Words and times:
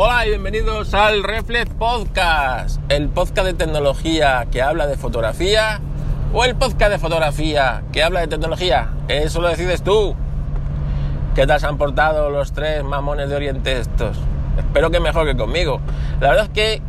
Hola 0.00 0.26
y 0.26 0.28
bienvenidos 0.28 0.94
al 0.94 1.24
Reflex 1.24 1.74
Podcast, 1.74 2.80
el 2.88 3.08
podcast 3.08 3.48
de 3.48 3.54
tecnología 3.54 4.46
que 4.48 4.62
habla 4.62 4.86
de 4.86 4.96
fotografía 4.96 5.80
o 6.32 6.44
el 6.44 6.54
podcast 6.54 6.92
de 6.92 6.98
fotografía 7.00 7.82
que 7.92 8.04
habla 8.04 8.20
de 8.20 8.28
tecnología. 8.28 8.92
Eso 9.08 9.40
lo 9.40 9.48
decides 9.48 9.82
tú. 9.82 10.14
¿Qué 11.34 11.48
tal 11.48 11.58
se 11.58 11.66
han 11.66 11.78
portado 11.78 12.30
los 12.30 12.52
tres 12.52 12.84
mamones 12.84 13.28
de 13.28 13.34
Oriente 13.34 13.76
estos? 13.76 14.16
Espero 14.56 14.92
que 14.92 15.00
mejor 15.00 15.26
que 15.26 15.36
conmigo. 15.36 15.80
La 16.20 16.28
verdad 16.28 16.44
es 16.44 16.50
que 16.50 16.80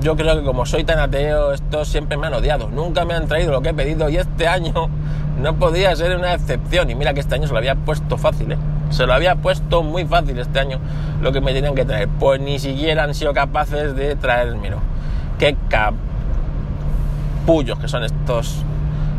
yo 0.00 0.16
creo 0.16 0.38
que 0.38 0.42
como 0.42 0.64
soy 0.64 0.84
tan 0.84 1.00
ateo, 1.00 1.52
estos 1.52 1.88
siempre 1.88 2.16
me 2.16 2.28
han 2.28 2.32
odiado. 2.32 2.70
Nunca 2.70 3.04
me 3.04 3.12
han 3.12 3.28
traído 3.28 3.52
lo 3.52 3.60
que 3.60 3.68
he 3.68 3.74
pedido 3.74 4.08
y 4.08 4.16
este 4.16 4.48
año 4.48 4.88
no 5.38 5.58
podía 5.58 5.94
ser 5.96 6.16
una 6.16 6.32
excepción. 6.32 6.88
Y 6.88 6.94
mira 6.94 7.12
que 7.12 7.20
este 7.20 7.34
año 7.34 7.46
se 7.46 7.52
lo 7.52 7.58
había 7.58 7.74
puesto 7.74 8.16
fácil, 8.16 8.52
¿eh? 8.52 8.58
Se 8.90 9.06
lo 9.06 9.12
había 9.14 9.36
puesto 9.36 9.82
muy 9.82 10.04
fácil 10.04 10.38
este 10.38 10.58
año 10.58 10.78
lo 11.20 11.32
que 11.32 11.40
me 11.40 11.52
tenían 11.52 11.74
que 11.74 11.84
traer. 11.84 12.08
Pues 12.08 12.40
ni 12.40 12.58
siquiera 12.58 13.04
han 13.04 13.14
sido 13.14 13.32
capaces 13.34 13.94
de 13.94 14.16
traérmelo. 14.16 14.78
Qué 15.38 15.56
capullos 17.46 17.78
que 17.78 17.88
son 17.88 18.04
estos, 18.04 18.64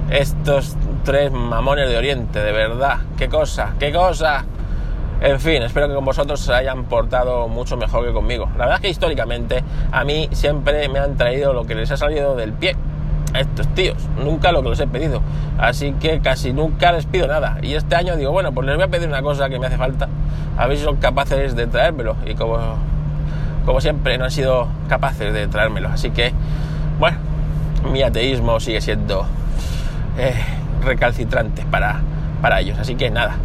estos 0.10 0.76
tres 1.04 1.32
mamones 1.32 1.90
de 1.90 1.98
Oriente, 1.98 2.44
de 2.44 2.52
verdad. 2.52 2.98
Qué 3.18 3.30
cosa, 3.30 3.74
qué 3.80 3.92
cosa. 3.92 4.46
En 5.22 5.40
fin, 5.40 5.62
espero 5.64 5.90
que 5.90 5.96
con 5.96 6.06
vosotros 6.06 6.40
se 6.40 6.54
hayan 6.54 6.86
portado 6.86 7.48
mucho 7.50 7.76
mejor 7.76 8.06
que 8.06 8.14
conmigo. 8.14 8.46
La 8.58 8.66
verdad 8.66 8.76
es 8.76 8.82
que 8.82 8.90
históricamente 8.90 9.64
a 9.92 10.04
mí 10.06 10.30
siempre 10.32 10.88
me 10.88 11.00
han 11.00 11.18
traído 11.18 11.54
lo 11.54 11.66
que 11.66 11.76
les 11.76 11.92
ha 11.92 11.98
salido 11.98 12.36
del 12.36 12.54
pie 12.54 12.76
estos 13.34 13.68
tíos. 13.76 13.98
Nunca 14.24 14.52
lo 14.52 14.64
que 14.64 14.70
les 14.70 14.80
he 14.80 14.88
pedido. 14.88 15.22
Así 15.58 15.94
que 15.94 16.20
casi 16.20 16.54
nunca 16.54 16.92
les 16.92 17.06
pido 17.06 17.28
nada. 17.28 17.58
Y 17.62 17.74
este 17.74 17.96
año 17.96 18.16
digo, 18.16 18.32
bueno, 18.32 18.52
pues 18.52 18.68
les 18.68 18.76
voy 18.76 18.86
a 18.86 18.88
pedir 18.88 19.08
una 19.08 19.22
cosa 19.22 19.50
que 19.50 19.60
me 19.60 19.68
hace 19.68 19.78
falta. 19.78 20.08
A 20.58 20.68
ver 20.68 20.78
si 20.78 20.84
son 20.84 20.98
capaces 20.98 21.56
de 21.56 21.68
traérmelo. 21.68 22.16
Y 22.26 22.36
como, 22.36 22.58
como 23.66 23.82
siempre 23.82 24.18
no 24.18 24.26
han 24.26 24.32
sido 24.32 24.68
capaces 24.88 25.34
de 25.34 25.48
traérmelo. 25.48 25.90
Así 25.90 26.12
que, 26.12 26.34
bueno, 27.00 27.18
mi 27.92 28.02
ateísmo 28.02 28.60
sigue 28.60 28.82
siendo 28.82 29.26
eh, 30.18 30.34
recalcitrante 30.84 31.66
para, 31.70 32.02
para 32.42 32.60
ellos. 32.60 32.78
Así 32.80 32.96
que 32.96 33.10
nada 33.10 33.36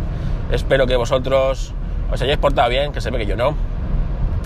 Espero 0.52 0.86
que 0.86 0.96
vosotros 0.96 1.72
os 2.12 2.22
hayáis 2.22 2.38
portado 2.38 2.68
bien, 2.68 2.92
que 2.92 3.00
se 3.00 3.10
ve 3.10 3.18
que 3.18 3.26
yo 3.26 3.34
no, 3.34 3.56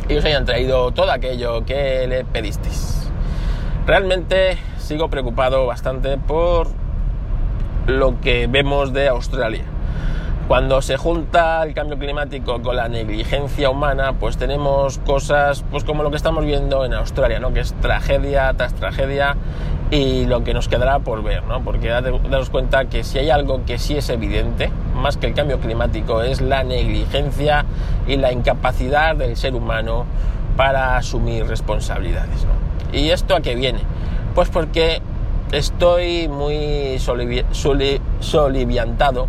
y 0.08 0.16
os 0.16 0.24
hayan 0.24 0.44
traído 0.44 0.92
todo 0.92 1.10
aquello 1.10 1.64
que 1.64 2.06
le 2.06 2.24
pedisteis. 2.24 3.10
Realmente 3.86 4.56
sigo 4.88 5.10
preocupado 5.10 5.66
bastante 5.66 6.16
por 6.16 6.68
lo 7.86 8.18
que 8.22 8.46
vemos 8.46 8.94
de 8.94 9.08
Australia. 9.08 9.64
Cuando 10.48 10.80
se 10.80 10.96
junta 10.96 11.62
el 11.62 11.74
cambio 11.74 11.98
climático 11.98 12.62
con 12.62 12.74
la 12.74 12.88
negligencia 12.88 13.68
humana, 13.68 14.14
pues 14.14 14.38
tenemos 14.38 14.96
cosas 14.96 15.62
pues 15.70 15.84
como 15.84 16.02
lo 16.02 16.10
que 16.10 16.16
estamos 16.16 16.42
viendo 16.46 16.86
en 16.86 16.94
Australia, 16.94 17.38
¿no? 17.38 17.52
que 17.52 17.60
es 17.60 17.74
tragedia 17.82 18.54
tras 18.56 18.72
tragedia 18.72 19.36
y 19.90 20.24
lo 20.24 20.42
que 20.42 20.54
nos 20.54 20.68
quedará 20.68 21.00
por 21.00 21.22
ver, 21.22 21.44
¿no? 21.44 21.62
porque 21.62 21.88
daros 21.88 22.48
cuenta 22.48 22.86
que 22.86 23.04
si 23.04 23.18
hay 23.18 23.28
algo 23.28 23.66
que 23.66 23.76
sí 23.78 23.98
es 23.98 24.08
evidente, 24.08 24.70
más 24.94 25.18
que 25.18 25.26
el 25.26 25.34
cambio 25.34 25.60
climático, 25.60 26.22
es 26.22 26.40
la 26.40 26.64
negligencia 26.64 27.66
y 28.06 28.16
la 28.16 28.32
incapacidad 28.32 29.16
del 29.16 29.36
ser 29.36 29.54
humano 29.54 30.06
para 30.56 30.96
asumir 30.96 31.46
responsabilidades. 31.46 32.46
¿Y 32.90 33.10
esto 33.10 33.36
a 33.36 33.42
qué 33.42 33.54
viene? 33.54 33.80
Pues 34.38 34.50
porque 34.50 35.02
estoy 35.50 36.28
muy 36.28 37.00
soliviantado 38.20 39.26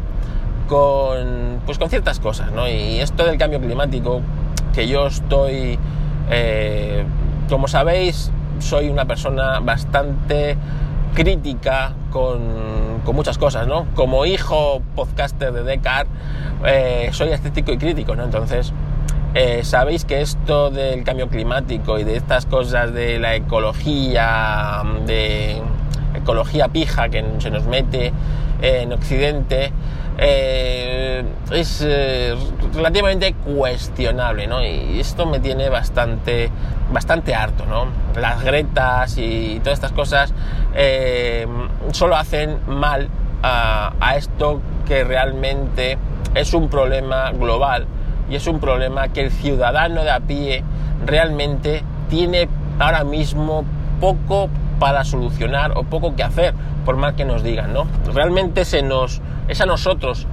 con, 0.67 1.61
pues 1.65 1.79
con 1.79 1.89
ciertas 1.89 2.19
cosas, 2.19 2.51
¿no? 2.51 2.69
Y 2.69 2.99
esto 2.99 3.25
del 3.25 3.39
cambio 3.39 3.59
climático, 3.59 4.21
que 4.71 4.87
yo 4.87 5.07
estoy, 5.07 5.79
eh, 6.29 7.05
como 7.49 7.67
sabéis, 7.67 8.31
soy 8.59 8.89
una 8.89 9.05
persona 9.05 9.59
bastante 9.61 10.55
crítica 11.15 11.93
con, 12.11 13.01
con, 13.03 13.15
muchas 13.15 13.39
cosas, 13.39 13.65
¿no? 13.65 13.87
Como 13.95 14.27
hijo 14.27 14.83
podcaster 14.95 15.51
de 15.53 15.63
Descartes, 15.63 16.13
eh, 16.67 17.09
soy 17.13 17.29
escéptico 17.29 17.71
y 17.71 17.79
crítico, 17.79 18.15
¿no? 18.15 18.25
Entonces, 18.25 18.73
eh, 19.35 19.61
sabéis 19.63 20.05
que 20.05 20.21
esto 20.21 20.71
del 20.71 21.03
cambio 21.03 21.27
climático 21.29 21.99
y 21.99 22.03
de 22.03 22.15
estas 22.15 22.47
cosas 22.47 22.93
de 22.93 23.19
la 23.19 23.35
ecología, 23.35 24.81
de 25.05 25.61
ecología 26.15 26.67
pija 26.69 27.09
que 27.09 27.23
se 27.37 27.51
nos 27.51 27.65
mete 27.65 28.11
en 28.61 28.91
Occidente, 28.91 29.71
eh, 30.17 31.23
es 31.51 31.85
eh, 31.85 32.35
relativamente 32.73 33.33
cuestionable, 33.33 34.47
¿no? 34.47 34.65
Y 34.65 34.99
esto 34.99 35.27
me 35.27 35.39
tiene 35.39 35.69
bastante, 35.69 36.49
bastante 36.91 37.35
harto, 37.35 37.67
¿no? 37.67 37.85
Las 38.19 38.43
gretas 38.43 39.15
y 39.19 39.59
todas 39.63 39.77
estas 39.77 39.91
cosas 39.91 40.33
solo 41.91 42.15
hacen 42.15 42.57
mal 42.67 43.09
a 43.43 44.13
esto 44.17 44.59
que 44.87 45.03
realmente 45.03 45.99
es 46.33 46.53
un 46.53 46.67
problema 46.67 47.31
global 47.31 47.85
y 48.29 48.35
es 48.35 48.47
un 48.47 48.59
problema 48.59 49.09
que 49.09 49.21
el 49.21 49.31
ciudadano 49.31 50.03
de 50.03 50.11
a 50.11 50.19
pie 50.19 50.63
realmente 51.05 51.83
tiene 52.09 52.47
ahora 52.79 53.03
mismo 53.03 53.65
poco 53.99 54.49
para 54.79 55.03
solucionar 55.03 55.77
o 55.77 55.83
poco 55.83 56.15
que 56.15 56.23
hacer, 56.23 56.53
por 56.85 56.95
más 56.95 57.13
que 57.13 57.25
nos 57.25 57.43
digan, 57.43 57.73
¿no? 57.73 57.85
Realmente 58.13 58.65
se 58.65 58.81
nos, 58.81 59.21
es 59.47 59.59
a 59.61 59.65
nosotros 59.65 60.27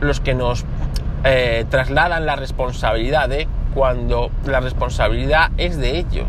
los 0.00 0.20
que 0.20 0.34
nos 0.34 0.64
eh, 1.24 1.66
trasladan 1.68 2.24
la 2.26 2.36
responsabilidad 2.36 3.28
de 3.28 3.48
cuando 3.74 4.30
la 4.46 4.60
responsabilidad 4.60 5.50
es 5.56 5.76
de 5.76 5.98
ellos, 5.98 6.28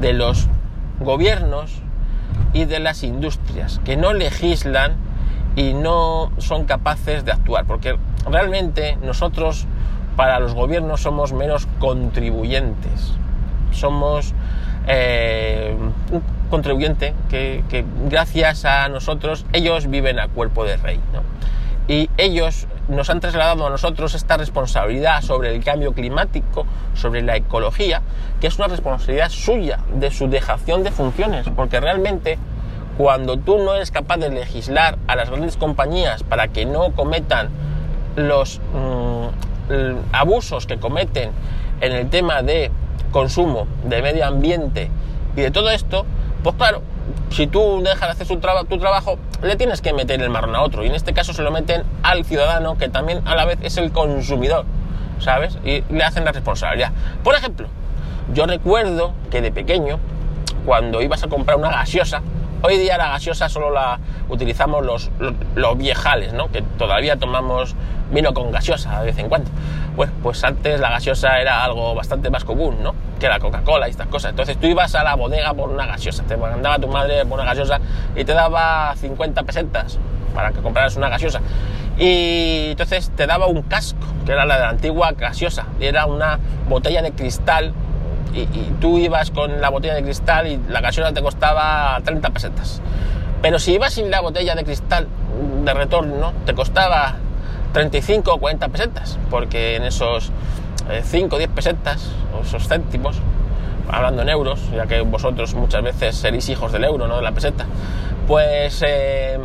de 0.00 0.12
los 0.12 0.48
gobiernos 1.00 1.82
y 2.52 2.64
de 2.64 2.80
las 2.80 3.02
industrias, 3.02 3.80
que 3.84 3.96
no 3.96 4.12
legislan 4.12 4.96
y 5.56 5.74
no 5.74 6.32
son 6.38 6.64
capaces 6.64 7.24
de 7.24 7.32
actuar, 7.32 7.66
porque 7.66 7.96
realmente 8.28 8.96
nosotros 9.02 9.66
para 10.16 10.40
los 10.40 10.54
gobiernos 10.54 11.00
somos 11.00 11.32
menos 11.32 11.66
contribuyentes, 11.78 13.12
somos 13.72 14.34
eh, 14.86 15.76
un 16.10 16.22
contribuyente 16.50 17.14
que, 17.30 17.84
gracias 18.08 18.64
a 18.64 18.88
nosotros 18.88 19.46
ellos 19.52 19.88
viven 19.88 20.18
a 20.18 20.28
cuerpo 20.28 20.64
de 20.64 20.76
rey. 20.76 21.00
Y 21.88 22.10
ellos 22.16 22.68
nos 22.88 23.10
han 23.10 23.20
trasladado 23.20 23.66
a 23.66 23.70
nosotros 23.70 24.14
esta 24.14 24.36
responsabilidad 24.36 25.22
sobre 25.22 25.54
el 25.54 25.64
cambio 25.64 25.92
climático, 25.92 26.66
sobre 26.94 27.22
la 27.22 27.36
ecología, 27.36 28.02
que 28.40 28.46
es 28.46 28.58
una 28.58 28.68
responsabilidad 28.68 29.30
suya, 29.30 29.78
de 29.94 30.10
su 30.10 30.28
dejación 30.28 30.82
de 30.84 30.90
funciones, 30.90 31.46
porque 31.56 31.80
realmente 31.80 32.38
cuando 32.98 33.38
tú 33.38 33.58
no 33.58 33.74
eres 33.74 33.90
capaz 33.90 34.18
de 34.18 34.28
legislar 34.28 34.98
a 35.06 35.16
las 35.16 35.30
grandes 35.30 35.56
compañías 35.56 36.22
para 36.22 36.48
que 36.48 36.66
no 36.66 36.92
cometan 36.92 37.48
los 38.16 38.60
mm, 38.74 39.51
abusos 40.12 40.66
que 40.66 40.78
cometen 40.78 41.30
en 41.80 41.92
el 41.92 42.10
tema 42.10 42.42
de 42.42 42.70
consumo, 43.10 43.66
de 43.84 44.02
medio 44.02 44.26
ambiente 44.26 44.90
y 45.36 45.40
de 45.40 45.50
todo 45.50 45.70
esto, 45.70 46.06
pues 46.42 46.56
claro, 46.56 46.82
si 47.30 47.46
tú 47.46 47.82
dejas 47.82 48.00
de 48.00 48.24
hacer 48.24 48.26
tu 48.26 48.78
trabajo, 48.78 49.18
le 49.42 49.56
tienes 49.56 49.80
que 49.80 49.92
meter 49.92 50.20
el 50.20 50.30
marrón 50.30 50.54
a 50.54 50.62
otro. 50.62 50.84
Y 50.84 50.88
en 50.88 50.94
este 50.94 51.12
caso 51.12 51.32
se 51.32 51.42
lo 51.42 51.50
meten 51.50 51.82
al 52.02 52.24
ciudadano, 52.24 52.76
que 52.76 52.88
también 52.88 53.26
a 53.26 53.34
la 53.34 53.44
vez 53.44 53.58
es 53.62 53.76
el 53.76 53.92
consumidor, 53.92 54.64
¿sabes? 55.18 55.58
Y 55.64 55.82
le 55.90 56.04
hacen 56.04 56.24
la 56.24 56.32
responsabilidad. 56.32 56.92
Por 57.22 57.34
ejemplo, 57.34 57.68
yo 58.34 58.46
recuerdo 58.46 59.12
que 59.30 59.40
de 59.40 59.52
pequeño, 59.52 59.98
cuando 60.66 61.00
ibas 61.00 61.22
a 61.22 61.28
comprar 61.28 61.56
una 61.56 61.70
gaseosa, 61.70 62.22
hoy 62.62 62.78
día 62.78 62.96
la 62.96 63.08
gaseosa 63.08 63.48
solo 63.48 63.70
la 63.70 63.98
utilizamos 64.28 64.84
los, 64.84 65.10
los, 65.54 65.78
viejales, 65.78 66.32
¿no? 66.32 66.50
Que 66.50 66.62
todavía 66.62 67.16
tomamos 67.16 67.74
vino 68.10 68.32
con 68.34 68.50
gaseosa 68.50 69.00
de 69.00 69.06
vez 69.06 69.18
en 69.18 69.28
cuando. 69.28 69.50
Bueno, 69.96 70.12
pues 70.22 70.42
antes 70.44 70.80
la 70.80 70.90
gaseosa 70.90 71.40
era 71.40 71.64
algo 71.64 71.94
bastante 71.94 72.30
más 72.30 72.44
común, 72.44 72.82
¿no? 72.82 72.94
Que 73.18 73.28
la 73.28 73.38
Coca-Cola 73.38 73.88
y 73.88 73.90
estas 73.90 74.06
cosas. 74.06 74.30
Entonces 74.30 74.58
tú 74.58 74.66
ibas 74.66 74.94
a 74.94 75.02
la 75.02 75.14
bodega 75.14 75.52
por 75.54 75.70
una 75.70 75.86
gaseosa, 75.86 76.22
te 76.24 76.36
mandaba 76.36 76.78
tu 76.78 76.88
madre 76.88 77.24
por 77.26 77.38
una 77.38 77.44
gaseosa 77.48 77.80
y 78.16 78.24
te 78.24 78.32
daba 78.32 78.94
50 78.96 79.42
pesetas 79.42 79.98
para 80.34 80.52
que 80.52 80.60
compraras 80.60 80.96
una 80.96 81.08
gaseosa. 81.08 81.40
Y 81.98 82.68
entonces 82.70 83.10
te 83.14 83.26
daba 83.26 83.46
un 83.46 83.62
casco, 83.62 84.06
que 84.24 84.32
era 84.32 84.46
la 84.46 84.54
de 84.54 84.60
la 84.62 84.68
antigua 84.70 85.12
gaseosa, 85.12 85.66
y 85.78 85.86
era 85.86 86.06
una 86.06 86.38
botella 86.68 87.02
de 87.02 87.12
cristal 87.12 87.74
y, 88.32 88.40
y, 88.40 88.74
tú 88.80 88.98
ibas 88.98 89.30
con 89.30 89.60
la 89.60 89.68
botella 89.68 89.94
de 89.94 90.02
cristal 90.02 90.46
y 90.46 90.60
la 90.68 90.80
gaseosa 90.80 91.12
te 91.12 91.22
costaba 91.22 92.00
30 92.04 92.30
pesetas. 92.30 92.80
Pero 93.42 93.58
si 93.58 93.74
ibas 93.74 93.94
sin 93.94 94.10
la 94.10 94.20
botella 94.20 94.54
de 94.54 94.64
cristal 94.64 95.08
de 95.64 95.74
retorno, 95.74 96.32
te 96.46 96.54
costaba 96.54 97.16
35 97.72 98.34
o 98.34 98.38
40 98.38 98.68
pesetas, 98.68 99.18
porque 99.30 99.76
en 99.76 99.84
esos 99.84 100.30
5 101.02 101.34
o 101.34 101.38
10 101.38 101.50
pesetas, 101.50 102.10
o 102.36 102.42
esos 102.42 102.68
céntimos, 102.68 103.20
hablando 103.88 104.22
en 104.22 104.28
euros, 104.28 104.60
ya 104.74 104.86
que 104.86 105.00
vosotros 105.00 105.54
muchas 105.54 105.82
veces 105.82 106.16
seréis 106.16 106.48
hijos 106.48 106.72
del 106.72 106.84
euro, 106.84 107.08
no 107.08 107.16
de 107.16 107.22
la 107.22 107.32
peseta, 107.32 107.66
pues 108.26 108.82
eh, 108.86 109.38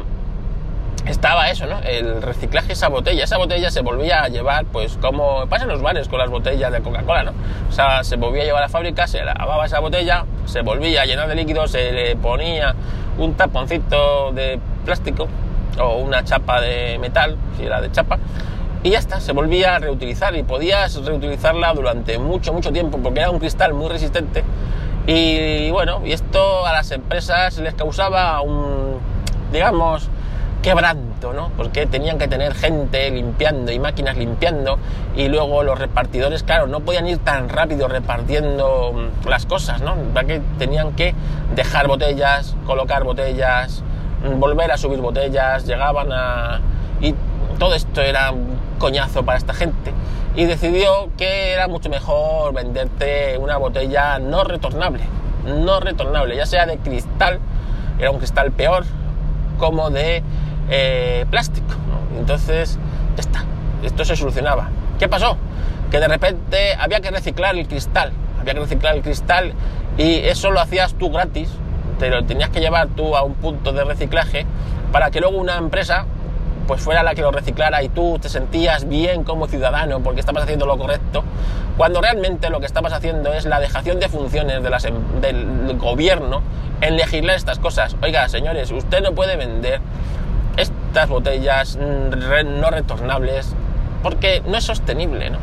estaba 1.07 1.49
eso, 1.49 1.65
¿no? 1.65 1.79
El 1.79 2.21
reciclaje 2.21 2.73
esa 2.73 2.89
botella. 2.89 3.23
Esa 3.23 3.37
botella 3.37 3.71
se 3.71 3.81
volvía 3.81 4.23
a 4.23 4.27
llevar, 4.27 4.65
pues 4.65 4.97
como 4.97 5.47
pasa 5.47 5.63
en 5.63 5.69
los 5.69 5.81
bares 5.81 6.07
con 6.07 6.19
las 6.19 6.29
botellas 6.29 6.71
de 6.71 6.81
Coca-Cola, 6.81 7.23
¿no? 7.23 7.33
O 7.69 7.71
sea, 7.71 8.03
se 8.03 8.15
volvía 8.15 8.43
a 8.43 8.45
llevar 8.45 8.63
a 8.63 8.65
la 8.65 8.69
fábrica, 8.69 9.07
se 9.07 9.23
lavaba 9.23 9.65
esa 9.65 9.79
botella, 9.79 10.25
se 10.45 10.61
volvía 10.61 11.01
a 11.01 11.05
llenar 11.05 11.27
de 11.27 11.35
líquido, 11.35 11.67
se 11.67 11.91
le 11.91 12.15
ponía 12.15 12.75
un 13.17 13.33
taponcito 13.35 14.31
de 14.31 14.59
plástico 14.85 15.27
o 15.79 15.97
una 15.97 16.23
chapa 16.23 16.61
de 16.61 16.97
metal, 16.99 17.37
si 17.57 17.65
era 17.65 17.81
de 17.81 17.91
chapa, 17.91 18.17
y 18.83 18.91
ya 18.91 18.99
está, 18.99 19.19
se 19.19 19.33
volvía 19.33 19.75
a 19.75 19.79
reutilizar 19.79 20.35
y 20.35 20.43
podías 20.43 20.95
reutilizarla 21.03 21.73
durante 21.73 22.17
mucho, 22.19 22.53
mucho 22.53 22.71
tiempo 22.71 22.99
porque 23.01 23.19
era 23.19 23.31
un 23.31 23.39
cristal 23.39 23.73
muy 23.73 23.89
resistente. 23.89 24.43
Y 25.07 25.71
bueno, 25.71 26.01
y 26.05 26.11
esto 26.11 26.65
a 26.65 26.73
las 26.73 26.91
empresas 26.91 27.57
les 27.59 27.73
causaba 27.73 28.41
un, 28.41 28.99
digamos, 29.51 30.09
quebranto, 30.67 31.31
¿no? 31.31 31.49
Porque 31.55 31.85
tenían 31.85 32.17
que 32.17 32.27
tener 32.27 32.53
gente 32.53 33.09
limpiando 33.09 33.71
y 33.71 33.79
máquinas 33.79 34.17
limpiando 34.17 34.77
y 35.15 35.29
luego 35.29 35.63
los 35.63 35.79
repartidores, 35.79 36.43
claro, 36.43 36.67
no 36.67 36.81
podían 36.81 37.07
ir 37.07 37.19
tan 37.19 37.47
rápido 37.47 37.87
repartiendo 37.87 38.91
mm, 38.93 39.29
las 39.29 39.45
cosas, 39.45 39.81
¿no? 39.81 39.95
que 40.27 40.41
tenían 40.59 40.91
que 40.91 41.15
dejar 41.55 41.87
botellas, 41.87 42.53
colocar 42.65 43.05
botellas, 43.05 43.81
mm, 44.25 44.41
volver 44.41 44.69
a 44.69 44.77
subir 44.77 44.99
botellas, 44.99 45.65
llegaban 45.65 46.11
a... 46.11 46.59
y 46.99 47.15
todo 47.57 47.73
esto 47.73 48.01
era 48.01 48.31
un 48.31 48.57
coñazo 48.77 49.23
para 49.23 49.37
esta 49.37 49.53
gente 49.53 49.93
y 50.35 50.43
decidió 50.45 51.09
que 51.17 51.53
era 51.53 51.69
mucho 51.69 51.89
mejor 51.89 52.53
venderte 52.53 53.37
una 53.37 53.55
botella 53.55 54.19
no 54.19 54.43
retornable, 54.43 55.03
no 55.45 55.79
retornable, 55.79 56.35
ya 56.35 56.45
sea 56.45 56.65
de 56.65 56.77
cristal, 56.77 57.39
era 57.99 58.11
un 58.11 58.17
cristal 58.17 58.51
peor, 58.51 58.83
como 59.57 59.89
de 59.89 60.23
eh, 60.69 61.25
plástico. 61.29 61.75
Entonces, 62.17 62.77
está, 63.17 63.43
esto 63.83 64.05
se 64.05 64.15
solucionaba. 64.15 64.69
¿Qué 64.99 65.07
pasó? 65.07 65.37
Que 65.91 65.99
de 65.99 66.07
repente 66.07 66.75
había 66.79 66.99
que 66.99 67.11
reciclar 67.11 67.55
el 67.55 67.67
cristal, 67.67 68.11
había 68.39 68.53
que 68.53 68.59
reciclar 68.59 68.95
el 68.95 69.01
cristal 69.01 69.53
y 69.97 70.15
eso 70.19 70.51
lo 70.51 70.59
hacías 70.59 70.93
tú 70.95 71.11
gratis, 71.11 71.49
te 71.99 72.09
lo 72.09 72.25
tenías 72.25 72.49
que 72.49 72.59
llevar 72.59 72.87
tú 72.89 73.15
a 73.15 73.23
un 73.23 73.33
punto 73.35 73.73
de 73.73 73.83
reciclaje 73.83 74.45
para 74.91 75.11
que 75.11 75.19
luego 75.19 75.37
una 75.37 75.57
empresa 75.57 76.05
pues 76.67 76.81
fuera 76.81 77.01
la 77.01 77.15
que 77.15 77.21
lo 77.21 77.31
reciclara 77.31 77.81
y 77.81 77.89
tú 77.89 78.19
te 78.21 78.27
sentías 78.27 78.87
bien 78.87 79.23
como 79.23 79.47
ciudadano 79.47 80.01
porque 80.01 80.19
estabas 80.19 80.43
haciendo 80.43 80.65
lo 80.65 80.77
correcto, 80.77 81.23
cuando 81.77 82.01
realmente 82.01 82.49
lo 82.49 82.59
que 82.59 82.65
estabas 82.65 82.91
haciendo 82.91 83.33
es 83.33 83.45
la 83.45 83.59
dejación 83.59 83.99
de 83.99 84.09
funciones 84.09 84.57
em, 84.57 85.21
del 85.21 85.77
gobierno 85.77 86.41
en 86.81 86.97
legislar 86.97 87.37
estas 87.37 87.59
cosas. 87.59 87.95
Oiga, 88.01 88.27
señores, 88.27 88.69
usted 88.71 89.01
no 89.01 89.13
puede 89.13 89.37
vender 89.37 89.79
estas 90.87 91.09
botellas 91.09 91.77
no 91.77 92.69
retornables 92.69 93.53
porque 94.03 94.41
no 94.45 94.57
es 94.57 94.63
sostenible, 94.63 95.29
¿no? 95.29 95.37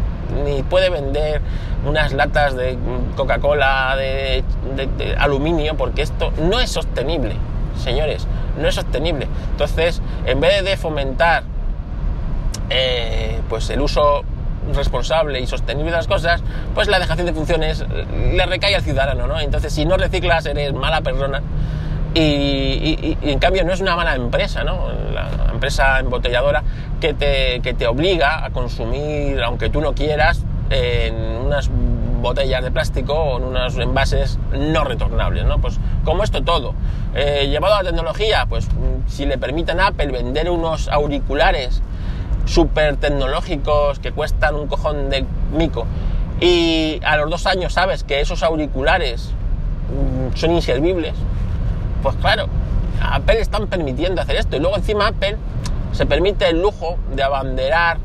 Ni 0.44 0.62
puede 0.62 0.91
vender 0.91 1.41
unas 1.87 2.12
latas 2.12 2.56
de 2.56 2.79
Coca-Cola 3.17 3.94
de, 3.96 4.43
aluminio 5.19 5.76
porque 5.76 6.02
esto 6.02 6.32
no 6.41 6.61
es 6.61 6.70
sostenible, 6.70 7.37
señores, 7.82 8.26
no 8.61 8.69
es 8.69 8.75
sostenible. 8.75 9.29
Entonces, 9.50 10.00
en 10.26 10.41
vez 10.41 10.64
de 10.64 10.76
fomentar 10.76 11.44
eh, 12.70 13.40
pues 13.49 13.69
el 13.70 13.81
uso 13.81 14.23
responsable 14.75 15.40
y 15.40 15.47
sostenible 15.47 15.90
de 15.90 15.99
las 15.99 16.08
cosas, 16.08 16.43
pues 16.75 16.88
la 16.88 16.99
dejación 16.99 17.26
de 17.26 17.35
funciones 17.35 17.85
le 18.32 18.47
recae 18.47 18.75
al 18.75 18.82
ciudadano, 18.82 19.26
¿no? 19.26 19.38
Entonces, 19.38 19.73
si 19.73 19.85
no 19.85 19.97
reciclas, 19.99 20.47
eres 20.47 20.73
mala 20.73 21.02
persona 21.02 21.43
y, 22.14 23.16
en 23.22 23.38
cambio 23.38 23.64
no 23.64 23.72
es 23.72 23.81
una 23.81 23.96
mala 23.96 24.14
empresa, 24.14 24.64
¿no? 24.64 24.88
La 25.12 25.50
empresa 25.52 25.99
embotelladora 25.99 26.62
que 27.00 27.14
te, 27.14 27.61
que 27.61 27.75
te 27.75 27.87
obliga 27.87 28.44
a 28.44 28.50
consumir, 28.50 29.43
aunque 29.43 29.69
tú 29.70 29.81
no 29.81 29.94
quieras, 29.94 30.44
en 30.70 31.14
unas 31.14 31.70
botellas 32.20 32.62
de 32.62 32.70
plástico 32.70 33.14
o 33.14 33.38
en 33.38 33.44
unos 33.44 33.76
envases 33.76 34.38
no 34.52 34.84
retornables, 34.84 35.44
¿no? 35.44 35.61
Pues 35.61 35.78
como 36.05 36.25
esto 36.25 36.43
todo. 36.43 36.75
Eh, 37.14 37.49
llevado 37.50 37.75
a 37.75 37.82
la 37.82 37.90
tecnología, 37.90 38.46
pues 38.49 38.69
si 39.06 39.26
le 39.26 39.37
permiten 39.38 39.81
a 39.81 39.88
Apple 39.88 40.06
vender 40.06 40.50
unos 40.50 40.88
auriculares 40.88 41.82
súper 42.46 42.96
tecnológicos 42.96 43.99
que 43.99 44.12
cuestan 44.12 44.55
un 44.55 44.66
cojón 44.66 45.11
de 45.11 45.25
mico 45.52 45.87
y 46.40 47.00
a 47.05 47.16
los 47.16 47.31
dos 47.31 47.46
años 47.46 47.72
sabes 47.72 48.05
que 48.05 48.20
esos 48.20 48.43
auriculares 48.43 49.31
mm, 49.88 50.37
son 50.37 50.52
inservibles, 50.52 51.14
pues 52.05 52.17
claro, 52.17 52.49
Apple 53.01 53.41
están 53.41 53.67
permitiendo 53.67 54.21
hacer 54.21 54.37
esto 54.37 54.56
y 54.56 54.61
luego 54.61 54.77
encima 54.77 55.09
Apple 55.09 55.39
se 55.93 56.05
permite 56.05 56.51
el 56.51 56.61
lujo 56.61 56.99
de 57.17 57.23
abanderar 57.23 57.97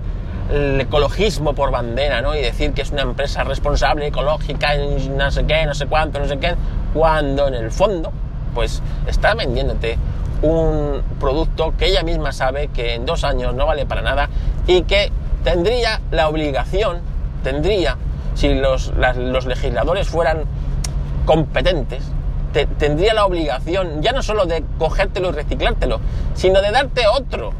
el 0.50 0.80
ecologismo 0.80 1.54
por 1.54 1.70
bandera, 1.70 2.22
¿no? 2.22 2.34
Y 2.34 2.40
decir 2.40 2.72
que 2.72 2.82
es 2.82 2.92
una 2.92 3.02
empresa 3.02 3.44
responsable, 3.44 4.08
ecológica, 4.08 4.70
no 4.78 5.30
sé 5.32 5.46
qué, 5.46 5.66
no 5.66 5.76
sé 5.76 5.86
cuánto, 5.88 6.18
no 6.20 6.28
sé 6.28 6.40
qué, 6.40 6.56
cuando 6.94 7.50
en 7.50 7.56
el 7.56 7.72
fondo, 7.72 8.14
pues 8.56 8.82
está 9.06 9.36
vendiéndote 9.36 9.98
un 10.44 11.04
producto 11.20 11.74
que 11.78 11.88
ella 11.88 12.04
misma 12.04 12.32
sabe 12.32 12.70
que 12.70 12.94
en 12.94 13.06
dos 13.06 13.26
años 13.26 13.54
no 13.54 13.66
vale 13.66 13.86
para 13.86 14.02
nada 14.02 14.30
y 14.66 14.84
que 14.84 15.12
tendría 15.44 16.00
la 16.12 16.30
obligación, 16.30 17.02
tendría, 17.44 17.98
si 18.34 18.54
los, 18.54 18.94
los 19.18 19.46
legisladores 19.46 20.08
fueran 20.08 20.46
competentes, 21.26 22.02
tendría 22.52 23.14
la 23.14 23.26
obligación 23.26 24.02
ya 24.02 24.12
no 24.12 24.22
solo 24.24 24.46
de 24.46 24.64
cogértelo 24.78 25.30
y 25.30 25.32
reciclártelo, 25.34 26.00
sino 26.34 26.62
de 26.62 26.72
darte 26.72 27.08
otro, 27.08 27.54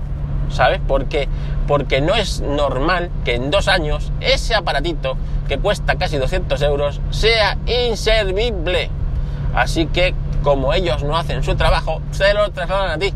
¿sabes? 0.50 0.80
Porque, 0.88 1.28
porque 1.68 2.02
no 2.02 2.16
es 2.16 2.42
normal 2.42 3.10
que 3.24 3.36
en 3.36 3.52
dos 3.52 3.68
años 3.68 4.12
ese 4.20 4.56
aparatito 4.56 5.18
que 5.48 5.58
cuesta 5.58 5.96
casi 5.96 6.18
200 6.18 6.62
euros 6.62 7.02
sea 7.12 7.58
inservible. 7.66 8.90
Así 9.54 9.88
que 9.88 10.14
como 10.44 10.74
ellos 10.74 11.04
no 11.04 11.18
hacen 11.18 11.44
su 11.44 11.56
trabajo, 11.56 12.02
se 12.12 12.34
lo 12.34 12.50
trasladan 12.52 12.92
a 12.92 12.98
ti 12.98 13.14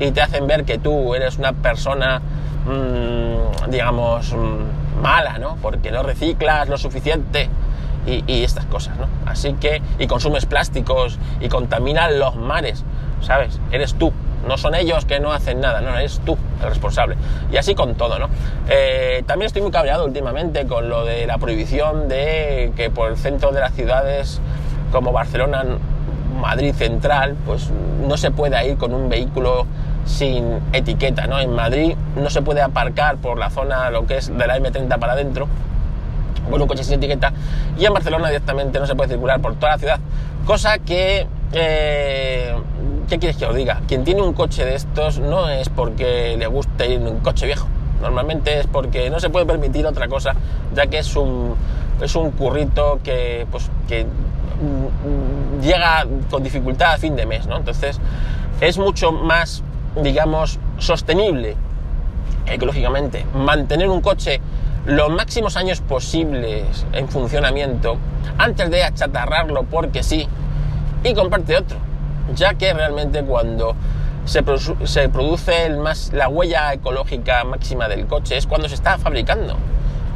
y 0.00 0.10
te 0.10 0.20
hacen 0.20 0.46
ver 0.46 0.64
que 0.64 0.78
tú 0.78 1.14
eres 1.14 1.38
una 1.38 1.52
persona, 1.52 2.20
mmm, 2.66 3.70
digamos, 3.70 4.32
mm, 4.32 5.00
mala, 5.02 5.38
¿no? 5.38 5.56
Porque 5.60 5.90
no 5.90 6.02
reciclas 6.02 6.68
lo 6.68 6.78
suficiente 6.78 7.48
y, 8.06 8.44
estas 8.44 8.66
cosas, 8.66 8.98
¿no? 8.98 9.06
Así 9.26 9.54
que, 9.54 9.80
y 9.98 10.06
consumes 10.06 10.46
plásticos 10.46 11.18
y 11.40 11.48
contaminan 11.48 12.18
los 12.18 12.36
mares, 12.36 12.84
¿sabes? 13.20 13.60
Eres 13.72 13.94
tú, 13.94 14.12
no 14.46 14.58
son 14.58 14.74
ellos 14.74 15.04
que 15.04 15.20
no 15.20 15.32
hacen 15.32 15.60
nada, 15.60 15.80
no, 15.80 15.96
eres 15.96 16.20
tú 16.24 16.36
el 16.62 16.68
responsable. 16.68 17.16
Y 17.50 17.56
así 17.56 17.74
con 17.74 17.94
todo, 17.94 18.18
¿no? 18.18 18.28
Eh, 18.68 19.22
también 19.26 19.46
estoy 19.46 19.62
muy 19.62 19.70
cabreado 19.70 20.04
últimamente 20.04 20.66
con 20.66 20.88
lo 20.88 21.04
de 21.04 21.26
la 21.26 21.38
prohibición 21.38 22.08
de 22.08 22.72
que 22.76 22.90
por 22.90 23.10
el 23.10 23.16
centro 23.16 23.52
de 23.52 23.60
las 23.60 23.72
ciudades 23.72 24.40
como 24.92 25.12
Barcelona, 25.12 25.64
Madrid 26.40 26.74
Central, 26.74 27.36
pues 27.46 27.70
no 28.06 28.16
se 28.16 28.30
pueda 28.30 28.64
ir 28.64 28.76
con 28.76 28.92
un 28.92 29.08
vehículo 29.08 29.66
sin 30.04 30.60
etiqueta, 30.72 31.26
¿no? 31.26 31.40
En 31.40 31.54
Madrid 31.54 31.96
no 32.16 32.28
se 32.28 32.42
puede 32.42 32.60
aparcar 32.60 33.16
por 33.16 33.38
la 33.38 33.50
zona, 33.50 33.90
lo 33.90 34.06
que 34.06 34.18
es 34.18 34.36
de 34.36 34.46
la 34.46 34.58
M30 34.58 34.98
para 34.98 35.14
adentro, 35.14 35.48
con 36.50 36.60
un 36.60 36.68
coche 36.68 36.84
sin 36.84 36.94
etiqueta 36.94 37.32
y 37.78 37.84
en 37.84 37.92
Barcelona 37.92 38.28
directamente 38.28 38.78
no 38.78 38.86
se 38.86 38.94
puede 38.94 39.10
circular 39.10 39.40
por 39.40 39.54
toda 39.56 39.72
la 39.72 39.78
ciudad. 39.78 40.00
Cosa 40.46 40.78
que... 40.78 41.26
Eh, 41.52 42.54
¿Qué 43.08 43.18
quieres 43.18 43.36
que 43.36 43.44
os 43.44 43.54
diga? 43.54 43.82
Quien 43.86 44.02
tiene 44.02 44.22
un 44.22 44.32
coche 44.32 44.64
de 44.64 44.74
estos 44.74 45.18
no 45.18 45.50
es 45.50 45.68
porque 45.68 46.36
le 46.38 46.46
guste 46.46 46.86
ir 46.86 47.00
en 47.00 47.06
un 47.06 47.20
coche 47.20 47.44
viejo. 47.46 47.66
Normalmente 48.00 48.60
es 48.60 48.66
porque 48.66 49.10
no 49.10 49.20
se 49.20 49.30
puede 49.30 49.46
permitir 49.46 49.86
otra 49.86 50.08
cosa, 50.08 50.34
ya 50.74 50.86
que 50.86 50.98
es 50.98 51.14
un, 51.14 51.54
es 52.00 52.14
un 52.16 52.30
currito 52.32 53.00
que, 53.04 53.46
pues, 53.50 53.70
que 53.88 54.06
llega 55.62 56.06
con 56.30 56.42
dificultad 56.42 56.94
a 56.94 56.98
fin 56.98 57.16
de 57.16 57.26
mes, 57.26 57.46
¿no? 57.46 57.56
Entonces 57.56 58.00
es 58.60 58.78
mucho 58.78 59.12
más, 59.12 59.62
digamos, 60.02 60.58
sostenible 60.78 61.56
ecológicamente 62.46 63.24
mantener 63.34 63.88
un 63.88 64.00
coche 64.00 64.40
los 64.86 65.10
máximos 65.10 65.56
años 65.56 65.80
posibles 65.80 66.86
en 66.92 67.08
funcionamiento 67.08 67.96
antes 68.38 68.70
de 68.70 68.84
achatarrarlo 68.84 69.64
porque 69.64 70.02
sí 70.02 70.28
y 71.02 71.14
comprarte 71.14 71.56
otro, 71.56 71.78
ya 72.34 72.54
que 72.54 72.72
realmente 72.72 73.22
cuando 73.22 73.74
se, 74.24 74.42
produce 74.42 75.66
el 75.66 75.76
más, 75.76 76.12
la 76.12 76.28
huella 76.28 76.72
ecológica 76.72 77.44
máxima 77.44 77.88
del 77.88 78.06
coche 78.06 78.36
es 78.36 78.46
cuando 78.46 78.68
se 78.68 78.74
está 78.74 78.98
fabricando, 78.98 79.56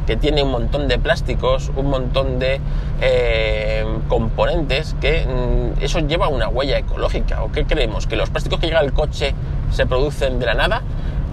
que 0.07 0.17
tiene 0.17 0.41
un 0.41 0.51
montón 0.51 0.87
de 0.87 0.97
plásticos, 0.97 1.71
un 1.75 1.87
montón 1.91 2.39
de 2.39 2.59
eh, 3.01 3.85
componentes 4.07 4.95
que 4.99 5.25
mm, 5.25 5.83
eso 5.83 5.99
lleva 5.99 6.27
una 6.27 6.47
huella 6.47 6.79
ecológica. 6.79 7.43
¿O 7.43 7.51
qué 7.51 7.65
creemos? 7.65 8.07
¿Que 8.07 8.15
los 8.15 8.31
plásticos 8.31 8.59
que 8.59 8.67
llega 8.67 8.79
al 8.79 8.93
coche 8.93 9.35
se 9.71 9.85
producen 9.85 10.39
de 10.39 10.47
la 10.47 10.55
nada? 10.55 10.81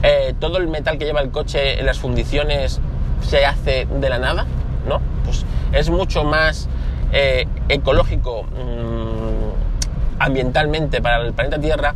Eh, 0.03 0.35
¿Todo 0.39 0.59
el 0.59 0.69
metal 0.69 0.99
que 0.99 1.07
lleva 1.07 1.23
el 1.23 1.31
coche 1.31 1.81
en 1.81 1.87
las 1.87 1.99
fundiciones 1.99 2.83
se 3.23 3.45
hace 3.45 3.87
de 3.87 4.09
la 4.09 4.19
nada, 4.19 4.47
¿no? 4.89 5.01
Pues 5.25 5.45
es 5.73 5.91
mucho 5.91 6.25
más 6.25 6.69
eh, 7.13 7.47
ecológico 7.69 8.45
mm, 8.45 10.21
ambientalmente 10.23 11.01
para 11.01 11.23
el 11.23 11.33
planeta 11.33 11.59
Tierra 11.59 11.95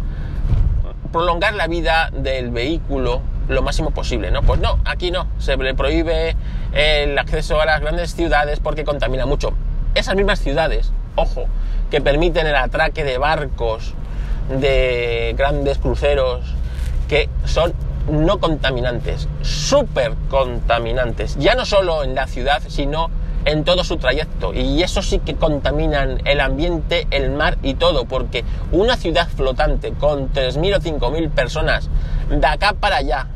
prolongar 1.13 1.55
la 1.55 1.67
vida 1.67 2.11
del 2.13 2.51
vehículo 2.51 3.23
lo 3.49 3.63
máximo 3.63 3.91
posible, 3.91 4.31
¿no? 4.31 4.43
Pues 4.43 4.61
no, 4.61 4.79
aquí 4.85 5.11
no, 5.11 5.27
se 5.39 5.57
le 5.57 5.75
prohíbe 5.75 6.37
el 6.73 7.19
acceso 7.19 7.61
a 7.61 7.67
las 7.67 7.81
grandes 7.81 8.15
ciudades 8.15 8.61
porque 8.61 8.85
contamina 8.85 9.27
mucho. 9.27 9.53
Esas 9.95 10.15
mismas 10.15 10.39
ciudades, 10.39 10.93
ojo, 11.17 11.47
que 11.91 12.01
permiten 12.01 12.47
el 12.47 12.55
atraque 12.55 13.03
de 13.03 13.19
barcos, 13.19 13.95
de 14.61 15.35
grandes 15.37 15.79
cruceros, 15.79 16.45
que 17.09 17.29
son 17.45 17.75
no 18.11 18.39
contaminantes, 18.41 19.29
súper 19.43 20.15
contaminantes, 20.29 21.37
ya 21.39 21.55
no 21.55 21.65
solo 21.65 22.05
en 22.05 22.15
la 22.15 22.27
ciudad, 22.27 22.63
sino 22.69 23.11
en 23.45 23.65
todo 23.65 23.85
su 23.85 23.97
trayecto. 23.97 24.53
Y 24.53 24.83
eso 24.83 25.03
sí 25.03 25.19
que 25.19 25.35
contaminan 25.35 26.21
el 26.25 26.41
ambiente, 26.41 27.07
el 27.11 27.31
mar 27.31 27.59
y 27.63 27.75
todo, 27.75 28.05
porque 28.05 28.45
una 28.73 28.97
ciudad 28.97 29.29
flotante 29.29 29.93
con 29.93 30.33
3.000 30.33 30.77
o 30.77 31.11
5.000 31.11 31.31
personas 31.31 31.89
de 32.29 32.47
acá 32.47 32.75
para 32.75 32.97
allá, 32.97 33.27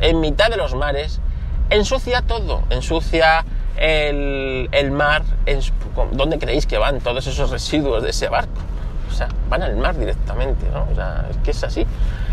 en 0.00 0.20
mitad 0.20 0.50
de 0.50 0.56
los 0.56 0.74
mares, 0.74 1.20
ensucia 1.70 2.22
todo, 2.22 2.62
ensucia 2.70 3.44
el, 3.76 4.90
mar, 4.90 5.22
en, 5.46 5.60
¿dónde 6.12 6.38
creéis 6.38 6.66
que 6.66 6.78
van 6.78 7.00
todos 7.00 7.26
esos 7.26 7.50
residuos 7.50 8.02
de 8.02 8.10
ese 8.10 8.28
barco? 8.28 8.60
O 9.10 9.12
sea, 9.12 9.28
van 9.48 9.62
al 9.62 9.76
mar 9.76 9.98
directamente, 9.98 10.66
¿no? 10.72 10.86
O 10.90 10.94
sea, 10.94 11.26
es 11.30 11.36
que 11.38 11.50
es 11.50 11.64
así. 11.64 11.86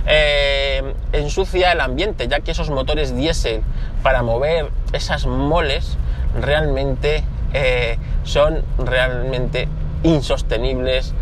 Eh, 0.05 0.93
ensucia 1.11 1.71
el 1.71 1.81
ambiente, 1.81 2.27
ya 2.27 2.39
que 2.39 2.51
esos 2.51 2.69
motores 2.69 3.15
diésel 3.15 3.61
para 4.03 4.21
mover 4.21 4.69
esas 4.93 5.25
moles 5.25 5.97
realmente 6.39 7.23
eh, 7.53 7.97
son 8.23 8.63
realmente 8.77 9.67
insostenibles 10.03 11.13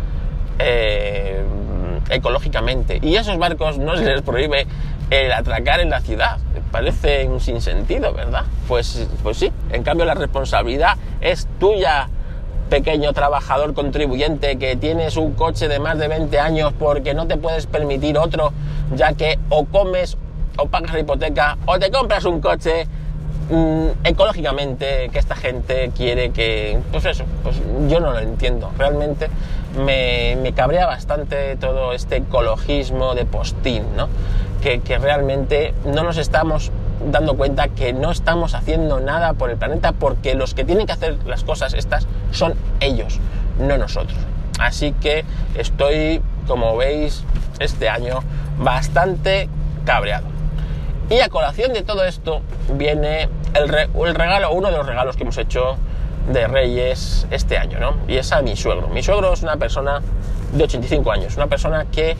eh, 0.58 1.42
ecológicamente. 2.10 2.98
Y 3.02 3.16
a 3.16 3.22
esos 3.22 3.38
barcos 3.38 3.78
no 3.78 3.96
se 3.96 4.04
les 4.04 4.22
prohíbe 4.22 4.66
el 5.10 5.32
atracar 5.32 5.80
en 5.80 5.90
la 5.90 6.00
ciudad. 6.00 6.38
Parece 6.70 7.26
un 7.28 7.40
sinsentido, 7.40 8.12
¿verdad? 8.12 8.44
Pues, 8.68 9.08
pues 9.22 9.38
sí, 9.38 9.52
en 9.70 9.82
cambio 9.82 10.04
la 10.04 10.14
responsabilidad 10.14 10.96
es 11.20 11.48
tuya, 11.58 12.08
pequeño 12.68 13.12
trabajador 13.12 13.74
contribuyente 13.74 14.58
que 14.58 14.76
tienes 14.76 15.16
un 15.16 15.32
coche 15.32 15.68
de 15.68 15.78
más 15.78 15.98
de 15.98 16.08
20 16.08 16.38
años 16.38 16.72
porque 16.78 17.14
no 17.14 17.26
te 17.26 17.36
puedes 17.36 17.66
permitir 17.66 18.18
otro, 18.18 18.52
ya 18.94 19.12
que 19.14 19.38
o 19.48 19.64
comes 19.64 20.16
o 20.58 20.66
pagas 20.66 20.92
la 20.92 21.00
hipoteca 21.00 21.58
o 21.66 21.78
te 21.78 21.90
compras 21.90 22.24
un 22.24 22.40
coche 22.40 22.86
mm, 23.50 24.04
ecológicamente 24.04 25.08
que 25.12 25.18
esta 25.18 25.36
gente 25.36 25.90
quiere 25.96 26.30
que 26.30 26.78
pues 26.90 27.04
eso 27.04 27.24
pues 27.42 27.56
yo 27.88 28.00
no 28.00 28.12
lo 28.12 28.18
entiendo. 28.18 28.70
Realmente 28.78 29.28
me, 29.84 30.36
me 30.42 30.52
cabrea 30.52 30.86
bastante 30.86 31.56
todo 31.56 31.92
este 31.92 32.16
ecologismo 32.16 33.14
de 33.14 33.26
postín 33.26 33.84
no 33.96 34.08
que, 34.62 34.80
que 34.80 34.98
realmente 34.98 35.74
no 35.84 36.02
nos 36.02 36.16
estamos 36.16 36.72
dando 37.04 37.36
cuenta 37.36 37.68
que 37.68 37.92
no 37.92 38.10
estamos 38.10 38.54
haciendo 38.54 39.00
nada 39.00 39.34
por 39.34 39.50
el 39.50 39.56
planeta 39.56 39.92
porque 39.92 40.34
los 40.34 40.54
que 40.54 40.64
tienen 40.64 40.86
que 40.86 40.92
hacer 40.92 41.18
las 41.26 41.44
cosas 41.44 41.74
estas 41.74 42.06
son 42.32 42.54
ellos, 42.80 43.20
no 43.58 43.76
nosotros. 43.78 44.18
Así 44.58 44.92
que 44.92 45.24
estoy, 45.54 46.22
como 46.46 46.76
veis, 46.76 47.24
este 47.58 47.88
año 47.88 48.20
bastante 48.58 49.48
cabreado. 49.84 50.26
Y 51.08 51.20
a 51.20 51.28
colación 51.28 51.72
de 51.72 51.82
todo 51.82 52.04
esto 52.04 52.40
viene 52.72 53.28
el, 53.54 53.68
regalo, 53.68 54.52
uno 54.52 54.70
de 54.70 54.76
los 54.76 54.86
regalos 54.86 55.16
que 55.16 55.22
hemos 55.22 55.38
hecho 55.38 55.76
de 56.32 56.48
Reyes 56.48 57.26
este 57.30 57.58
año, 57.58 57.78
¿no? 57.78 57.96
Y 58.08 58.16
es 58.16 58.32
a 58.32 58.42
mi 58.42 58.56
suegro. 58.56 58.88
Mi 58.88 59.02
suegro 59.02 59.32
es 59.32 59.42
una 59.42 59.56
persona 59.56 60.00
de 60.52 60.64
85 60.64 61.12
años, 61.12 61.36
una 61.36 61.46
persona 61.46 61.86
que 61.92 62.16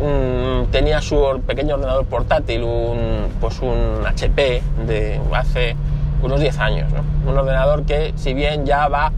Mm, 0.00 0.70
tenía 0.70 1.00
su 1.00 1.42
pequeño 1.46 1.74
ordenador 1.74 2.06
portátil, 2.06 2.62
un, 2.62 3.28
pues 3.40 3.60
un 3.60 4.06
HP 4.06 4.62
de 4.86 5.20
hace 5.32 5.74
unos 6.22 6.40
10 6.40 6.58
años. 6.58 6.92
Un 7.26 7.36
ordenador 7.36 7.84
que, 7.84 8.12
si 8.16 8.34
bien 8.34 8.64
ya 8.64 8.88
va 8.88 9.12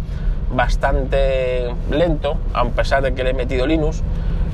bastante 0.52 1.74
lento, 1.90 2.36
a 2.54 2.64
pesar 2.64 3.02
de 3.02 3.14
que 3.14 3.24
le 3.24 3.30
he 3.30 3.34
metido 3.34 3.66
Linux, 3.66 4.02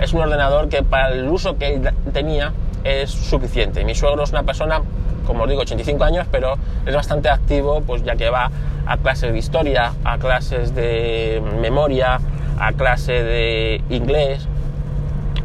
es 0.01 0.13
un 0.13 0.21
ordenador 0.21 0.69
que 0.69 0.83
para 0.83 1.11
el 1.11 1.29
uso 1.29 1.57
que 1.59 1.75
él 1.75 1.91
tenía 2.13 2.53
es 2.85 3.11
suficiente. 3.11 3.85
Mi 3.85 3.95
suegro 3.95 4.25
es 4.25 4.31
una 4.31 4.43
persona, 4.43 4.83
como 5.27 5.45
os 5.45 5.49
digo, 5.49 5.63
85 5.63 6.05
años, 6.05 6.27
pero 6.31 6.55
es 6.85 6.95
bastante 6.95 7.29
activo, 7.29 7.83
pues 7.83 8.03
ya 8.05 8.17
que 8.17 8.31
va 8.31 8.51
a 8.87 8.97
clases 8.99 9.33
de 9.33 9.39
historia, 9.39 9.93
a 10.05 10.19
clases 10.19 10.75
de 10.75 11.43
memoria, 11.61 12.21
a 12.59 12.73
clase 12.73 13.13
de 13.13 13.83
inglés. 13.91 14.49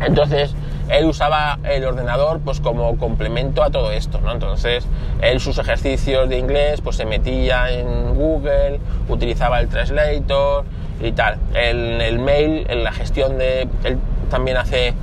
Entonces, 0.05 0.55
él 0.89 1.05
usaba 1.05 1.59
el 1.63 1.85
ordenador 1.85 2.41
pues 2.43 2.59
como 2.59 2.97
complemento 2.97 3.63
a 3.63 3.69
todo 3.69 3.91
esto, 3.91 4.19
¿no? 4.21 4.31
Entonces, 4.31 4.85
él 5.21 5.39
sus 5.39 5.57
ejercicios 5.57 6.27
de 6.27 6.37
inglés 6.37 6.81
pues 6.81 6.97
se 6.97 7.05
metía 7.05 7.71
en 7.71 8.15
Google, 8.15 8.79
utilizaba 9.07 9.59
el 9.59 9.67
translator 9.69 10.65
y 11.01 11.11
tal. 11.13 11.37
El, 11.53 12.01
el 12.01 12.19
mail, 12.19 12.65
en 12.69 12.83
la 12.83 12.91
gestión 12.91 13.37
de... 13.37 13.67
Él 13.83 13.97
también 14.29 14.57
hace, 14.57 14.93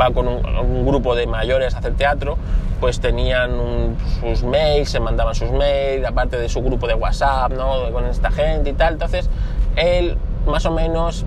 va 0.00 0.10
con 0.10 0.26
un, 0.26 0.86
grupo 0.86 1.14
de 1.14 1.26
mayores 1.26 1.74
a 1.74 1.78
hacer 1.78 1.94
teatro, 1.94 2.36
pues 2.80 3.00
tenían 3.00 3.96
sus 4.20 4.42
mails, 4.42 4.88
se 4.88 4.98
mandaban 4.98 5.34
sus 5.34 5.52
mails, 5.52 6.06
aparte 6.06 6.38
de 6.38 6.48
su 6.48 6.62
grupo 6.62 6.86
de 6.86 6.94
WhatsApp, 6.94 7.52
¿no? 7.52 7.90
Con 7.92 8.06
esta 8.06 8.30
gente 8.30 8.70
y 8.70 8.72
tal. 8.72 8.94
Entonces, 8.94 9.28
él 9.76 10.16
más 10.46 10.64
o 10.66 10.72
menos 10.72 11.24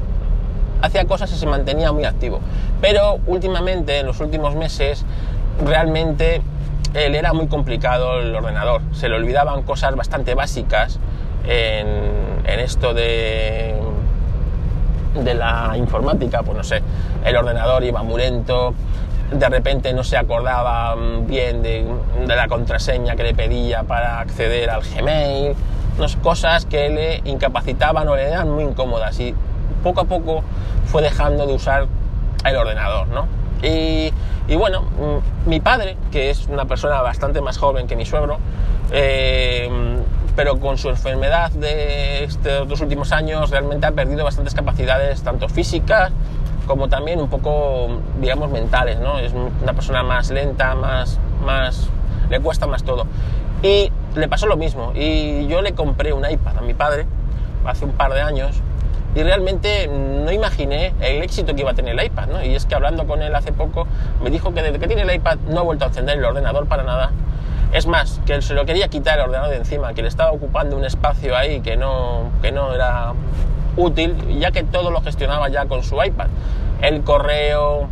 hacía 0.81 1.05
cosas 1.05 1.31
y 1.31 1.35
se 1.35 1.45
mantenía 1.45 1.91
muy 1.91 2.05
activo. 2.05 2.39
Pero 2.81 3.19
últimamente, 3.27 3.99
en 3.99 4.05
los 4.05 4.19
últimos 4.19 4.55
meses, 4.55 5.05
realmente 5.63 6.41
él 6.93 7.15
era 7.15 7.33
muy 7.33 7.47
complicado 7.47 8.19
el 8.19 8.35
ordenador. 8.35 8.81
Se 8.91 9.09
le 9.09 9.15
olvidaban 9.15 9.63
cosas 9.63 9.95
bastante 9.95 10.35
básicas 10.35 10.99
en, 11.45 12.59
esto 12.59 12.93
de, 12.93 13.75
de 15.23 15.33
la 15.33 15.73
informática. 15.77 16.43
Pues 16.43 16.57
no 16.57 16.63
sé, 16.63 16.81
el 17.23 17.35
ordenador 17.35 17.83
iba 17.83 18.03
muy 18.03 18.21
lento, 18.21 18.73
de 19.31 19.49
repente 19.49 19.93
no 19.93 20.03
se 20.03 20.17
acordaba 20.17 20.95
bien 21.25 21.63
de, 21.63 21.85
de, 22.27 22.35
la 22.35 22.47
contraseña 22.47 23.15
que 23.15 23.23
le 23.23 23.33
pedía 23.33 23.83
para 23.83 24.19
acceder 24.19 24.69
al 24.69 24.81
Gmail, 24.81 25.55
unas 25.97 26.15
cosas 26.17 26.65
que 26.65 26.89
le 26.89 27.21
incapacitaban 27.29 28.07
o 28.09 28.15
le 28.15 28.23
eran 28.23 28.49
muy 28.49 28.65
incómodas 28.65 29.19
y 29.19 29.33
poco 29.83 30.01
a 30.01 30.05
poco 30.05 30.43
fue 30.85 31.01
dejando 31.01 31.45
de 31.45 31.53
usar 31.53 31.87
el 32.45 32.55
ordenador, 32.55 33.07
¿no? 33.07 33.27
Y, 33.63 34.11
bueno, 34.55 34.81
mm, 34.81 35.49
mi 35.49 35.59
padre, 35.59 35.95
que 36.11 36.29
es 36.29 36.47
una 36.47 36.65
persona 36.65 37.01
bastante 37.01 37.41
más 37.41 37.57
joven 37.57 37.87
que 37.87 37.95
mi 37.95 38.05
suegro, 38.05 38.39
eh, 38.91 39.69
pero 40.35 40.59
con 40.59 40.77
su 40.77 40.89
enfermedad 40.89 41.51
de 41.51 42.23
estos 42.23 42.67
dos 42.67 42.81
últimos 42.81 43.11
años 43.11 43.49
realmente 43.49 43.85
ha 43.85 43.91
perdido 43.91 44.23
bastantes 44.23 44.55
capacidades, 44.55 45.21
tanto 45.21 45.47
físicas 45.49 46.11
como 46.65 46.87
también 46.89 47.19
un 47.19 47.29
poco, 47.29 47.87
digamos, 48.19 48.49
mentales, 48.49 48.99
¿no? 48.99 49.19
Es 49.19 49.33
una 49.33 49.73
persona 49.73 50.03
más 50.03 50.29
lenta, 50.29 50.73
más, 50.73 51.19
más, 51.43 51.89
le 52.29 52.39
cuesta 52.39 52.65
más 52.65 52.83
todo. 52.83 53.05
Y 53.61 53.91
le 54.15 54.27
pasó 54.27 54.47
lo 54.47 54.57
mismo. 54.57 54.93
Y 54.95 55.47
yo 55.47 55.61
le 55.61 55.73
compré 55.73 56.13
un 56.13 56.29
iPad 56.29 56.57
a 56.57 56.61
mi 56.61 56.73
padre 56.73 57.05
hace 57.65 57.85
un 57.85 57.91
par 57.91 58.13
de 58.13 58.21
años 58.21 58.61
y 59.13 59.23
realmente 59.23 59.87
no 59.87 60.31
imaginé 60.31 60.93
el 61.01 61.21
éxito 61.21 61.53
que 61.53 61.61
iba 61.61 61.71
a 61.71 61.73
tener 61.73 61.99
el 61.99 62.05
iPad, 62.05 62.27
¿no? 62.27 62.43
Y 62.43 62.55
es 62.55 62.65
que 62.65 62.75
hablando 62.75 63.05
con 63.05 63.21
él 63.21 63.35
hace 63.35 63.51
poco, 63.51 63.87
me 64.23 64.29
dijo 64.29 64.53
que 64.53 64.61
desde 64.61 64.79
que 64.79 64.87
tiene 64.87 65.01
el 65.01 65.13
iPad 65.13 65.37
no 65.49 65.59
ha 65.59 65.63
vuelto 65.63 65.85
a 65.85 65.89
encender 65.89 66.17
el 66.17 66.25
ordenador 66.25 66.67
para 66.67 66.83
nada. 66.83 67.11
Es 67.73 67.87
más, 67.87 68.21
que 68.25 68.33
él 68.33 68.43
se 68.43 68.53
lo 68.53 68.65
quería 68.65 68.87
quitar 68.87 69.17
el 69.17 69.25
ordenador 69.25 69.49
de 69.51 69.57
encima, 69.57 69.93
que 69.93 70.01
le 70.01 70.07
estaba 70.07 70.31
ocupando 70.31 70.77
un 70.77 70.85
espacio 70.85 71.35
ahí 71.35 71.61
que 71.61 71.75
no, 71.77 72.31
que 72.41 72.51
no 72.51 72.73
era 72.73 73.13
útil, 73.75 74.15
ya 74.39 74.51
que 74.51 74.63
todo 74.63 74.91
lo 74.91 75.01
gestionaba 75.01 75.49
ya 75.49 75.65
con 75.65 75.83
su 75.83 76.01
iPad. 76.01 76.27
El 76.81 77.03
correo, 77.03 77.87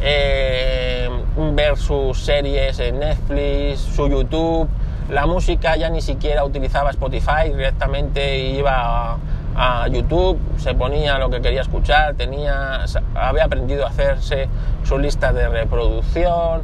eh, 0.00 1.08
ver 1.54 1.76
sus 1.76 2.18
series 2.20 2.78
en 2.80 3.00
Netflix, 3.00 3.80
su 3.80 4.08
YouTube, 4.08 4.68
la 5.08 5.26
música 5.26 5.76
ya 5.76 5.88
ni 5.88 6.02
siquiera 6.02 6.44
utilizaba 6.44 6.90
Spotify, 6.90 7.50
directamente 7.52 8.38
iba 8.38 9.18
a 9.60 9.88
YouTube, 9.88 10.38
se 10.56 10.72
ponía 10.74 11.18
lo 11.18 11.30
que 11.30 11.40
quería 11.40 11.62
escuchar, 11.62 12.14
tenía, 12.14 12.84
había 13.16 13.44
aprendido 13.44 13.84
a 13.84 13.88
hacerse 13.88 14.48
su 14.84 14.98
lista 14.98 15.32
de 15.32 15.48
reproducción, 15.48 16.62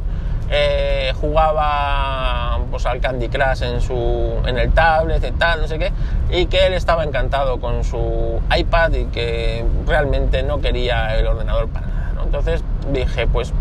eh, 0.49 1.11
jugaba 1.19 2.57
pues, 2.71 2.85
al 2.85 3.01
Candy 3.01 3.27
Crush 3.27 3.63
en, 3.63 3.81
su, 3.81 4.41
en 4.45 4.57
el 4.57 4.71
tablet 4.71 5.21
y 5.25 5.31
tal, 5.31 5.61
no 5.61 5.67
sé 5.67 5.77
qué, 5.77 5.91
y 6.29 6.45
que 6.45 6.67
él 6.67 6.73
estaba 6.73 7.03
encantado 7.03 7.59
con 7.59 7.83
su 7.83 8.39
iPad 8.55 8.93
y 8.93 9.05
que 9.07 9.65
realmente 9.85 10.41
no 10.43 10.61
quería 10.61 11.17
el 11.17 11.27
ordenador 11.27 11.67
para 11.67 11.87
nada. 11.87 12.23
Entonces 12.23 12.63
dije, 12.93 13.27
pues 13.27 13.53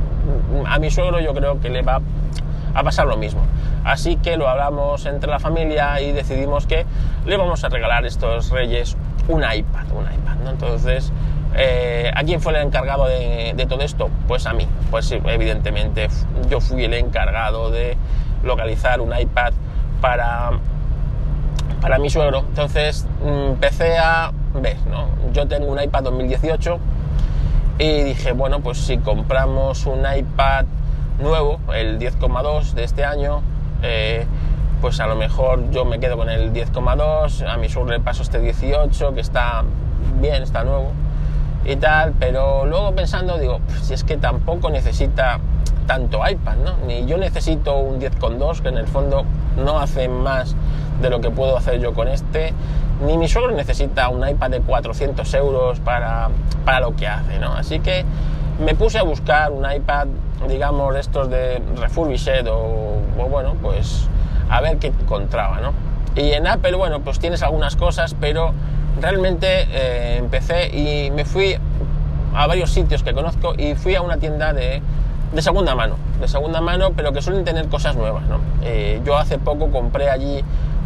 a 0.67 0.79
mi 0.79 0.93
suegro 0.93 1.19
yo 1.19 1.35
creo 1.35 1.61
que 1.61 1.71
le 1.71 1.83
va 1.83 2.01
a 2.73 2.85
pasar 2.85 3.09
lo 3.09 3.17
mismo. 3.17 3.41
Así 3.85 4.17
que 4.17 4.37
lo 4.37 4.49
hablamos 4.49 5.07
entre 5.07 5.29
la 5.29 5.41
familia 5.41 6.01
y 6.01 6.13
decidimos 6.13 6.67
que 6.67 6.87
le 7.27 7.37
vamos 7.37 7.65
a 7.65 7.69
regalar 7.69 8.07
estos 8.07 8.51
reyes 8.51 8.97
un 9.29 9.43
iPad, 9.43 9.87
un 9.93 10.05
iPad, 10.05 10.37
¿no? 10.45 10.51
Entonces, 10.51 11.13
Eh, 11.57 12.11
¿A 12.13 12.25
quién 12.25 12.41
fue 12.41 12.53
el 12.53 12.67
encargado 12.67 13.07
de, 13.07 13.67
todo 13.69 13.83
esto? 13.83 14.11
Pues 14.27 14.47
a 14.47 14.53
mí. 14.53 14.67
Pues 14.91 15.11
evidentemente 15.13 16.09
yo 16.51 16.61
fui 16.61 16.85
el 16.85 16.95
encargado 16.95 17.71
de 17.71 17.97
localizar 18.43 19.01
un 19.01 19.17
iPad 19.17 19.53
para, 20.01 20.51
para 21.81 21.99
mi 21.99 22.11
suegro. 22.11 22.41
Entonces 22.49 23.07
mm, 23.23 23.53
empecé 23.53 23.99
a 23.99 24.33
ver, 24.55 24.77
¿no? 24.91 25.09
Yo 25.33 25.47
tengo 25.47 25.67
un 25.67 25.81
iPad 25.81 26.03
2018 26.03 26.79
y 27.79 28.03
dije, 28.03 28.33
bueno, 28.33 28.61
pues 28.61 28.79
si 28.79 28.99
compramos 28.99 29.87
un 29.87 30.01
iPad 30.01 30.67
nuevo, 31.21 31.61
el 31.73 31.99
10,2 31.99 32.73
de 32.73 32.85
este 32.85 33.05
año, 33.05 33.43
eh, 33.83 34.27
pues 34.85 35.01
a 35.01 35.07
lo 35.07 35.17
mejor 35.17 35.71
yo 35.71 35.87
me 35.87 35.99
quedo 35.99 36.19
con 36.19 36.29
el 36.29 36.53
10,2, 36.53 37.49
a 37.49 37.57
mi 37.57 37.71
suegro 37.71 37.93
le 37.93 38.01
paso 38.01 38.23
este 38.23 38.39
18, 38.39 39.15
que 39.15 39.23
está 39.23 39.65
bien, 40.21 40.43
está 40.43 40.63
nuevo 40.63 40.93
y 41.65 41.77
tal, 41.77 42.13
pero 42.21 42.67
luego 42.67 42.95
pensando 42.95 43.39
digo, 43.39 43.61
si 43.81 43.95
es 43.95 44.05
que 44.05 44.19
tampoco 44.19 44.69
necesita 44.69 45.41
tanto 45.87 46.21
iPad, 46.29 46.57
¿no? 46.57 46.77
Ni 46.87 47.07
yo 47.07 47.17
necesito 47.17 47.79
un 47.79 47.99
10,2 47.99 48.61
que 48.61 48.69
en 48.69 48.77
el 48.77 48.87
fondo 48.87 49.25
no 49.57 49.81
hace 49.81 50.07
más 50.07 50.55
de 51.01 51.09
lo 51.09 51.23
que 51.23 51.31
puedo 51.31 51.57
hacer 51.57 51.81
yo 51.81 51.95
con 51.95 52.09
este, 52.09 52.53
ni 53.07 53.17
mi 53.17 53.27
suegro 53.27 53.53
necesita 53.53 54.11
un 54.11 54.29
iPad 54.29 54.51
de 54.51 54.61
400 54.61 55.33
euros 55.33 55.81
para, 55.81 56.29
para 56.67 56.81
lo 56.81 56.95
que 56.95 57.09
hace, 57.09 57.39
¿no? 57.39 57.55
Así 57.55 57.81
que 57.81 58.05
me 58.63 58.75
puse 58.75 58.99
a 58.99 59.03
buscar 59.03 59.51
un 59.51 59.65
iPad, 59.65 60.09
digamos, 60.47 60.95
estos 60.97 61.31
de 61.31 61.63
refurbished 61.75 62.47
o 62.51 62.99
bueno, 63.31 63.57
pues 63.63 64.11
a 64.51 64.61
ver 64.61 64.79
qué 64.79 64.89
encontraba, 64.89 65.61
¿no? 65.61 65.73
Y 66.17 66.33
en 66.33 66.47
Apple, 66.47 66.75
bueno, 66.75 67.01
pues 67.01 67.19
tienes 67.19 67.43
algunas 67.43 67.77
cosas, 67.77 68.15
pero 68.21 68.53
realmente 69.01 69.67
eh, 69.71 70.17
empecé 70.19 70.69
y 70.69 71.11
me 71.11 71.25
fui 71.25 71.57
a 72.35 72.47
varios 72.47 72.71
sitios 72.71 73.03
que 73.03 73.13
conozco 73.13 73.55
y 73.57 73.75
fui 73.75 73.95
a 73.95 74.03
una 74.03 74.19
tienda 74.19 74.53
de, 74.53 74.81
de 75.33 75.43
segunda 75.43 75.75
mano, 75.75 75.97
de 76.21 76.29
segunda 76.29 76.61
mano, 76.61 76.93
pero 76.97 77.13
que 77.13 77.21
suelen 77.21 77.45
tener 77.45 77.69
cosas 77.69 77.97
nuevas. 77.97 78.25
¿no? 78.29 78.39
Eh, 78.63 79.01
yo 79.05 79.17
hace 79.17 79.39
poco 79.39 79.71
compré 79.71 80.09
allí 80.09 80.45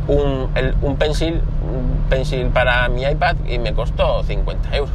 un, 0.08 0.48
un, 0.80 0.96
pencil, 0.96 1.42
un 1.62 2.08
pencil 2.08 2.46
para 2.46 2.88
mi 2.88 3.02
iPad 3.02 3.36
y 3.46 3.58
me 3.58 3.74
costó 3.74 4.22
50 4.22 4.76
euros 4.76 4.94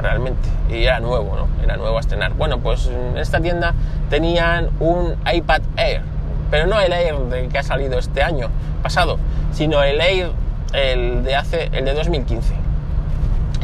realmente 0.00 0.48
y 0.70 0.84
era 0.84 1.00
nuevo, 1.00 1.36
¿no? 1.36 1.48
Era 1.64 1.76
nuevo 1.76 1.96
a 1.96 2.00
estrenar. 2.00 2.34
Bueno, 2.34 2.58
pues 2.58 2.86
en 2.86 3.16
esta 3.18 3.40
tienda 3.40 3.74
tenían 4.10 4.70
un 4.78 5.16
iPad 5.32 5.62
Air, 5.76 6.02
pero 6.50 6.66
no 6.66 6.80
el 6.80 6.92
Air 6.92 7.16
de 7.30 7.48
que 7.48 7.58
ha 7.58 7.62
salido 7.62 7.98
este 7.98 8.22
año 8.22 8.48
pasado, 8.82 9.18
sino 9.52 9.82
el 9.82 10.00
Air 10.00 10.30
el 10.72 11.22
de 11.24 11.36
hace 11.36 11.70
el 11.72 11.84
de 11.84 11.94
2015 11.94 12.54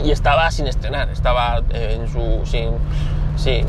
y 0.05 0.11
estaba 0.11 0.51
sin 0.51 0.67
estrenar 0.67 1.11
estaba 1.11 1.63
en 1.71 2.09
su 2.09 2.43
sin, 2.47 2.71
sin 3.37 3.67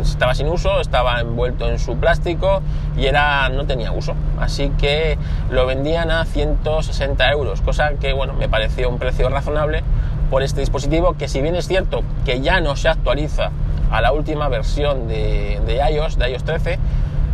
estaba 0.00 0.34
sin 0.34 0.48
uso 0.48 0.80
estaba 0.80 1.20
envuelto 1.20 1.68
en 1.68 1.78
su 1.78 1.96
plástico 1.96 2.62
y 2.96 3.06
era 3.06 3.48
no 3.48 3.66
tenía 3.66 3.92
uso. 3.92 4.14
Así 4.38 4.70
que 4.78 5.18
lo 5.50 5.66
vendían 5.66 6.10
a 6.10 6.24
160 6.24 7.30
euros 7.30 7.60
cosa 7.62 7.94
que 8.00 8.12
bueno 8.12 8.34
me 8.34 8.48
pareció 8.48 8.88
un 8.88 8.98
precio 8.98 9.28
razonable 9.28 9.82
por 10.30 10.42
este 10.42 10.60
dispositivo 10.60 11.14
que 11.14 11.28
si 11.28 11.40
bien 11.40 11.56
es 11.56 11.66
cierto 11.66 12.02
que 12.24 12.40
ya 12.40 12.60
no 12.60 12.76
se 12.76 12.88
actualiza 12.88 13.50
a 13.90 14.00
la 14.00 14.12
última 14.12 14.48
versión 14.48 15.08
de, 15.08 15.60
iOS 15.90 16.18
de 16.18 16.30
iOS 16.30 16.44
13 16.44 16.78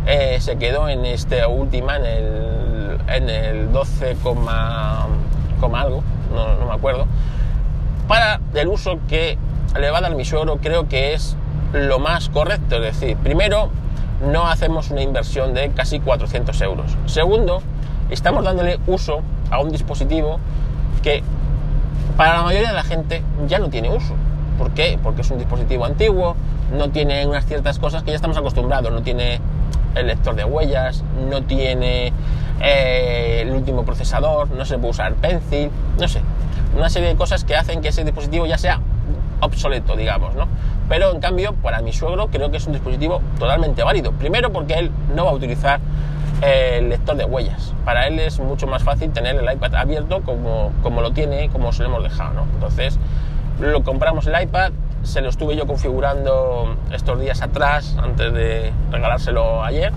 eh, 0.05 0.37
se 0.39 0.57
quedó 0.57 0.89
en 0.89 1.05
esta 1.05 1.47
última 1.47 1.97
en 1.97 2.05
el, 2.05 2.99
en 3.07 3.29
el 3.29 3.71
12, 3.71 4.15
algo, 5.75 6.03
no, 6.33 6.65
me 6.65 6.73
acuerdo, 6.73 7.05
para 8.07 8.39
el 8.53 8.67
uso 8.67 8.99
que 9.07 9.37
le 9.79 9.89
va 9.91 9.99
a 9.99 10.01
dar 10.01 10.15
mi 10.15 10.25
suegro 10.25 10.57
creo 10.57 10.87
que 10.87 11.13
es 11.13 11.35
lo 11.73 11.99
más 11.99 12.29
correcto. 12.29 12.77
Es 12.77 12.99
decir, 12.99 13.17
primero, 13.17 13.69
no 14.31 14.47
hacemos 14.47 14.91
una 14.91 15.01
inversión 15.01 15.53
de 15.53 15.71
casi 15.71 15.99
400 15.99 16.59
euros. 16.61 16.97
Segundo, 17.05 17.61
estamos 18.09 18.43
dándole 18.43 18.79
uso 18.87 19.21
a 19.49 19.59
un 19.59 19.71
dispositivo 19.71 20.39
que 21.01 21.23
para 22.17 22.37
la 22.37 22.43
mayoría 22.43 22.69
de 22.69 22.75
la 22.75 22.83
gente 22.83 23.23
ya 23.47 23.59
no 23.59 23.69
tiene 23.69 23.89
uso. 23.89 24.13
¿Por 24.57 24.71
qué? 24.71 24.99
Porque 25.01 25.21
es 25.21 25.31
un 25.31 25.39
dispositivo 25.39 25.85
antiguo, 25.85 26.35
no 26.77 26.89
tiene 26.89 27.25
unas 27.25 27.45
ciertas 27.45 27.79
cosas 27.79 28.03
que 28.03 28.11
ya 28.11 28.15
estamos 28.15 28.37
acostumbrados, 28.37 28.91
no 28.91 29.01
tiene 29.01 29.39
el 29.95 30.07
lector 30.07 30.35
de 30.35 30.43
huellas, 30.43 31.03
no 31.29 31.43
tiene 31.43 32.13
eh, 32.61 33.39
el 33.41 33.51
último 33.51 33.83
procesador, 33.85 34.49
no 34.51 34.65
se 34.65 34.77
puede 34.77 34.91
usar 34.91 35.13
Pencil, 35.15 35.69
no 35.99 36.07
sé, 36.07 36.21
una 36.75 36.89
serie 36.89 37.09
de 37.09 37.15
cosas 37.15 37.43
que 37.43 37.55
hacen 37.55 37.81
que 37.81 37.89
ese 37.89 38.03
dispositivo 38.03 38.45
ya 38.45 38.57
sea 38.57 38.79
obsoleto, 39.41 39.95
digamos, 39.95 40.35
¿no? 40.35 40.47
Pero 40.87 41.11
en 41.11 41.19
cambio, 41.19 41.53
para 41.53 41.81
mi 41.81 41.93
suegro 41.93 42.27
creo 42.27 42.51
que 42.51 42.57
es 42.57 42.67
un 42.67 42.73
dispositivo 42.73 43.21
totalmente 43.39 43.83
válido. 43.83 44.11
Primero 44.11 44.51
porque 44.51 44.75
él 44.75 44.91
no 45.15 45.25
va 45.25 45.31
a 45.31 45.33
utilizar 45.33 45.79
el 46.41 46.89
lector 46.89 47.15
de 47.15 47.25
huellas. 47.25 47.73
Para 47.85 48.07
él 48.07 48.19
es 48.19 48.39
mucho 48.39 48.67
más 48.67 48.83
fácil 48.83 49.11
tener 49.11 49.35
el 49.35 49.53
iPad 49.53 49.75
abierto 49.75 50.21
como, 50.21 50.71
como 50.83 51.01
lo 51.01 51.11
tiene, 51.11 51.49
como 51.49 51.71
se 51.71 51.83
lo 51.83 51.89
hemos 51.89 52.03
dejado, 52.03 52.33
¿no? 52.33 52.43
Entonces, 52.53 52.99
lo 53.59 53.83
compramos 53.83 54.27
el 54.27 54.41
iPad, 54.41 54.71
se 55.03 55.21
lo 55.21 55.29
estuve 55.29 55.55
yo 55.55 55.65
configurando 55.67 56.75
estos 56.91 57.19
días 57.19 57.41
atrás, 57.41 57.95
antes 58.01 58.33
de 58.33 58.71
regalárselo 58.91 59.63
ayer, 59.63 59.91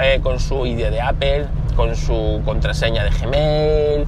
eh, 0.00 0.20
con 0.22 0.40
su 0.40 0.66
ID 0.66 0.90
de 0.90 1.00
Apple, 1.00 1.46
con 1.76 1.94
su 1.94 2.42
contraseña 2.44 3.04
de 3.04 3.10
Gmail, 3.10 4.06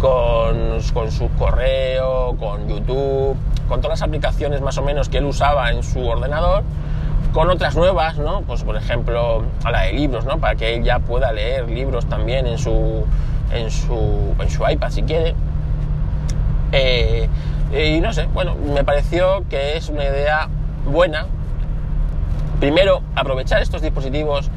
con, 0.00 0.80
con, 0.92 1.10
su 1.10 1.28
correo, 1.38 2.36
con 2.38 2.68
YouTube, 2.68 3.36
con 3.68 3.80
todas 3.80 4.00
las 4.00 4.02
aplicaciones 4.02 4.60
más 4.60 4.78
o 4.78 4.82
menos 4.82 5.08
que 5.08 5.18
él 5.18 5.24
usaba 5.24 5.70
en 5.70 5.82
su 5.82 6.06
ordenador, 6.06 6.62
con 7.32 7.50
otras 7.50 7.76
nuevas, 7.76 8.16
¿no? 8.18 8.42
Pues 8.42 8.64
por 8.64 8.76
ejemplo, 8.76 9.44
a 9.64 9.70
la 9.70 9.82
de 9.82 9.92
libros, 9.92 10.24
¿no? 10.24 10.38
Para 10.38 10.54
que 10.54 10.74
él 10.74 10.84
ya 10.84 11.00
pueda 11.00 11.32
leer 11.32 11.68
libros 11.68 12.06
también 12.06 12.46
en 12.46 12.58
su, 12.58 13.04
en 13.52 13.70
su, 13.70 14.34
en 14.40 14.50
su 14.50 14.66
iPad 14.68 14.90
si 14.90 15.02
quiere. 15.02 15.34
Eh, 16.76 17.28
y 17.72 18.00
no 18.00 18.12
sé, 18.12 18.26
bueno, 18.32 18.54
me 18.54 18.84
pareció 18.84 19.44
que 19.48 19.76
es 19.76 19.88
una 19.88 20.04
idea 20.04 20.48
buena. 20.86 21.26
Primero, 22.60 23.02
aprovechar 23.14 23.62
estos 23.62 23.82
dispositivos 23.82 24.50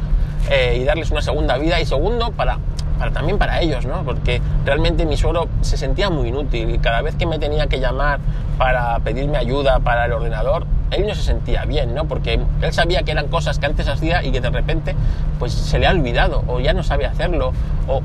eh, 0.49 0.77
y 0.81 0.83
darles 0.83 1.11
una 1.11 1.21
segunda 1.21 1.57
vida. 1.57 1.79
Y 1.79 1.85
segundo, 1.85 2.31
para, 2.31 2.59
para, 2.97 3.11
también 3.11 3.37
para 3.37 3.61
ellos, 3.61 3.85
¿no? 3.85 4.03
Porque 4.03 4.41
realmente 4.65 5.05
mi 5.05 5.17
suegro 5.17 5.47
se 5.61 5.77
sentía 5.77 6.09
muy 6.09 6.29
inútil 6.29 6.69
y 6.75 6.79
cada 6.79 7.01
vez 7.01 7.15
que 7.15 7.25
me 7.25 7.39
tenía 7.39 7.67
que 7.67 7.79
llamar 7.79 8.19
para 8.57 8.99
pedirme 8.99 9.37
ayuda 9.37 9.79
para 9.79 10.05
el 10.05 10.13
ordenador, 10.13 10.65
él 10.91 11.07
no 11.07 11.15
se 11.15 11.21
sentía 11.21 11.65
bien, 11.65 11.93
¿no? 11.93 12.05
Porque 12.05 12.39
él 12.61 12.73
sabía 12.73 13.03
que 13.03 13.11
eran 13.11 13.27
cosas 13.27 13.59
que 13.59 13.65
antes 13.65 13.87
hacía 13.87 14.23
y 14.23 14.31
que 14.31 14.41
de 14.41 14.49
repente 14.49 14.95
pues 15.37 15.53
se 15.53 15.79
le 15.79 15.87
ha 15.87 15.91
olvidado 15.91 16.43
o 16.47 16.59
ya 16.59 16.73
no 16.73 16.83
sabe 16.83 17.05
hacerlo 17.05 17.53
o, 17.87 18.01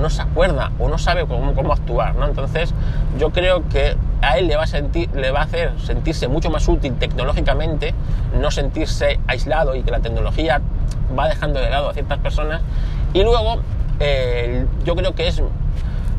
no 0.00 0.10
se 0.10 0.22
acuerda 0.22 0.72
o 0.78 0.88
no 0.88 0.98
sabe 0.98 1.26
cómo, 1.26 1.72
actuar, 1.72 2.14
¿no? 2.16 2.26
Entonces 2.26 2.74
yo 3.18 3.30
creo 3.30 3.68
que 3.68 3.96
a 4.22 4.38
él 4.38 4.46
le 4.46 4.56
va 4.56 4.64
a, 4.64 4.66
sentir, 4.66 5.10
le 5.14 5.30
va 5.30 5.40
a 5.40 5.44
hacer 5.44 5.72
sentirse 5.80 6.28
mucho 6.28 6.50
más 6.50 6.66
útil 6.68 6.94
tecnológicamente, 6.94 7.94
no 8.40 8.50
sentirse 8.50 9.20
aislado 9.26 9.74
y 9.74 9.82
que 9.82 9.90
la 9.90 10.00
tecnología 10.00 10.60
va 11.18 11.28
dejando 11.28 11.60
de 11.60 11.70
lado 11.70 11.90
a 11.90 11.94
ciertas 11.94 12.18
personas 12.18 12.62
y 13.14 13.22
luego 13.22 13.60
eh, 14.00 14.66
yo 14.84 14.94
creo 14.96 15.14
que 15.14 15.28
es 15.28 15.42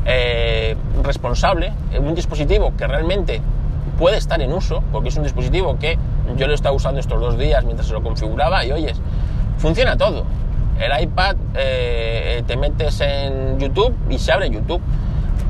eh, 0.04 0.76
responsable 1.02 1.72
un 1.98 2.14
dispositivo 2.14 2.72
que 2.76 2.86
realmente 2.86 3.42
puede 3.98 4.16
estar 4.16 4.40
en 4.40 4.52
uso, 4.52 4.82
porque 4.92 5.08
es 5.08 5.16
un 5.16 5.24
dispositivo 5.24 5.78
que 5.78 5.98
yo 6.36 6.46
lo 6.46 6.52
he 6.52 6.54
estado 6.54 6.74
usando 6.74 7.00
estos 7.00 7.20
dos 7.20 7.38
días 7.38 7.64
mientras 7.64 7.88
se 7.88 7.92
lo 7.92 8.02
configuraba 8.02 8.64
y 8.64 8.72
oyes, 8.72 9.00
funciona 9.58 9.96
todo. 9.96 10.24
El 10.78 11.02
iPad 11.02 11.36
eh, 11.56 12.42
te 12.46 12.56
metes 12.56 13.00
en 13.00 13.58
YouTube 13.58 13.94
y 14.08 14.18
se 14.18 14.30
abre 14.30 14.48
YouTube. 14.50 14.80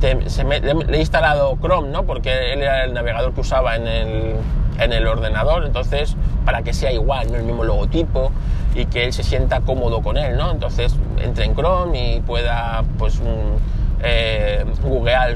le, 0.01 0.97
he 0.97 0.99
instalado 0.99 1.57
Chrome, 1.61 1.89
¿no? 1.89 2.03
Porque 2.03 2.53
él 2.53 2.63
era 2.63 2.85
el 2.85 2.93
navegador 2.93 3.33
que 3.33 3.41
usaba 3.41 3.75
en 3.75 3.87
el, 3.87 4.35
en 4.79 4.93
el 4.93 5.07
ordenador, 5.07 5.65
entonces 5.65 6.15
para 6.45 6.63
que 6.63 6.73
sea 6.73 6.91
igual, 6.91 7.31
¿no? 7.31 7.37
el 7.37 7.43
mismo 7.43 7.63
logotipo 7.63 8.31
y 8.73 8.85
que 8.85 9.05
él 9.05 9.13
se 9.13 9.23
sienta 9.23 9.61
cómodo 9.61 10.01
con 10.01 10.17
él, 10.17 10.35
¿no? 10.35 10.49
Entonces 10.51 10.95
entre 11.21 11.45
en 11.45 11.55
Chrome 11.55 12.15
y 12.15 12.21
pueda 12.21 12.83
pues 12.97 13.21
eh, 14.01 14.65
googlear, 14.81 15.35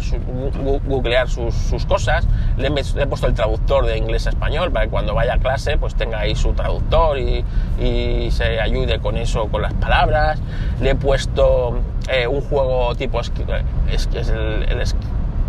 googlear 0.85 1.29
sus, 1.29 1.85
cosas. 1.85 2.25
Le 2.57 2.67
he, 2.67 3.07
puesto 3.07 3.27
el 3.27 3.33
traductor 3.33 3.85
de 3.85 3.97
inglés 3.97 4.27
a 4.27 4.29
español 4.29 4.71
para 4.71 4.85
que 4.85 4.91
cuando 4.91 5.13
vaya 5.13 5.35
a 5.35 5.37
clase 5.37 5.77
pues 5.77 5.95
tenga 5.95 6.19
ahí 6.19 6.35
su 6.35 6.53
traductor 6.53 7.17
y, 7.17 7.43
se 8.31 8.59
ayude 8.59 8.99
con 8.99 9.17
eso, 9.17 9.47
con 9.47 9.61
las 9.61 9.73
palabras. 9.73 10.39
Le 10.81 10.91
he 10.91 10.95
puesto 10.95 11.79
eh, 12.09 12.27
un 12.27 12.41
juego 12.41 12.95
tipo 12.95 13.19
es, 13.19 13.31
es, 13.91 14.29
el, 14.29 14.63
el 14.63 14.81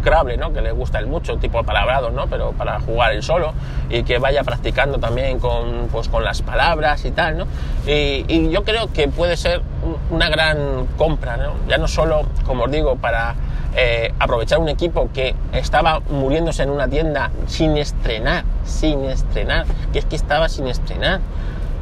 Scrabble, 0.04 0.36
¿no? 0.36 0.52
Que 0.52 0.60
le 0.60 0.70
gusta 0.72 0.98
el 0.98 1.06
mucho, 1.06 1.38
tipo 1.38 1.62
palabrado, 1.62 2.10
¿no? 2.10 2.26
Pero 2.26 2.52
para 2.52 2.78
jugar 2.78 3.12
él 3.12 3.22
solo 3.22 3.54
y 3.88 4.02
que 4.02 4.18
vaya 4.18 4.44
practicando 4.44 4.98
también 4.98 5.38
con, 5.38 5.88
pues, 5.90 6.08
con 6.08 6.22
las 6.22 6.42
palabras 6.42 7.04
y 7.06 7.10
tal, 7.10 7.38
¿no? 7.38 7.46
Y, 7.86 8.50
yo 8.50 8.62
creo 8.64 8.92
que 8.92 9.08
puede 9.08 9.36
ser 9.36 9.62
una 10.14 10.28
gran 10.28 10.86
compra, 10.96 11.36
¿no? 11.36 11.54
Ya 11.68 11.78
no 11.78 11.88
solo, 11.88 12.26
como 12.46 12.64
os 12.64 12.70
digo, 12.70 12.96
para 12.96 13.34
eh, 13.76 14.14
aprovechar 14.18 14.58
un 14.58 14.68
equipo 14.68 15.10
que 15.12 15.34
estaba 15.52 16.00
muriéndose 16.00 16.62
en 16.62 16.70
una 16.70 16.88
tienda 16.88 17.30
sin 17.46 17.76
estrenar, 17.76 18.44
sin 18.64 19.04
estrenar, 19.04 19.66
que 19.92 19.98
es 19.98 20.04
que 20.04 20.16
estaba 20.16 20.48
sin 20.48 20.68
estrenar, 20.68 21.20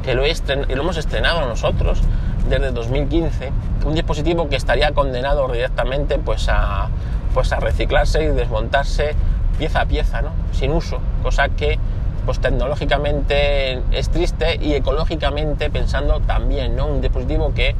que 0.03 0.15
lo, 0.15 0.25
y 0.25 0.33
lo 0.75 0.81
hemos 0.81 0.97
estrenado 0.97 1.47
nosotros 1.47 2.01
desde 2.49 2.71
2015, 2.71 3.51
un 3.85 3.93
dispositivo 3.93 4.49
que 4.49 4.55
estaría 4.55 4.91
condenado 4.91 5.47
directamente 5.47 6.17
pues 6.17 6.49
a, 6.49 6.89
pues 7.33 7.53
a 7.53 7.59
reciclarse 7.59 8.23
y 8.23 8.27
desmontarse 8.27 9.15
pieza 9.57 9.81
a 9.81 9.85
pieza, 9.85 10.21
¿no? 10.21 10.31
sin 10.51 10.71
uso, 10.71 10.99
cosa 11.21 11.49
que 11.49 11.79
pues 12.25 12.39
tecnológicamente 12.39 13.81
es 13.91 14.09
triste 14.09 14.57
y 14.61 14.73
ecológicamente 14.73 15.69
pensando 15.69 16.21
también, 16.21 16.75
¿no? 16.75 16.87
Un 16.87 17.01
dispositivo 17.01 17.53
que, 17.53 17.75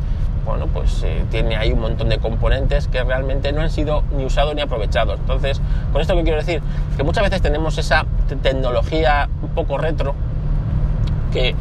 bueno, 0.46 0.68
pues 0.68 1.04
eh, 1.04 1.26
tiene 1.32 1.56
ahí 1.56 1.72
un 1.72 1.80
montón 1.80 2.10
de 2.10 2.20
componentes 2.20 2.88
que 2.88 3.04
realmente 3.04 3.52
no 3.52 3.62
han 3.62 3.70
sido 3.70 4.04
ni 4.16 4.26
usados 4.26 4.56
ni 4.56 4.62
aprovechados. 4.62 5.20
Entonces, 5.20 5.62
con 5.92 6.02
esto 6.02 6.16
que 6.16 6.24
quiero 6.24 6.38
decir, 6.38 6.62
que 6.98 7.04
muchas 7.04 7.24
veces 7.24 7.42
tenemos 7.42 7.78
esa 7.78 8.06
tecnología 8.42 9.30
un 9.42 9.50
poco 9.50 9.78
retro 9.78 10.16
que 11.32 11.56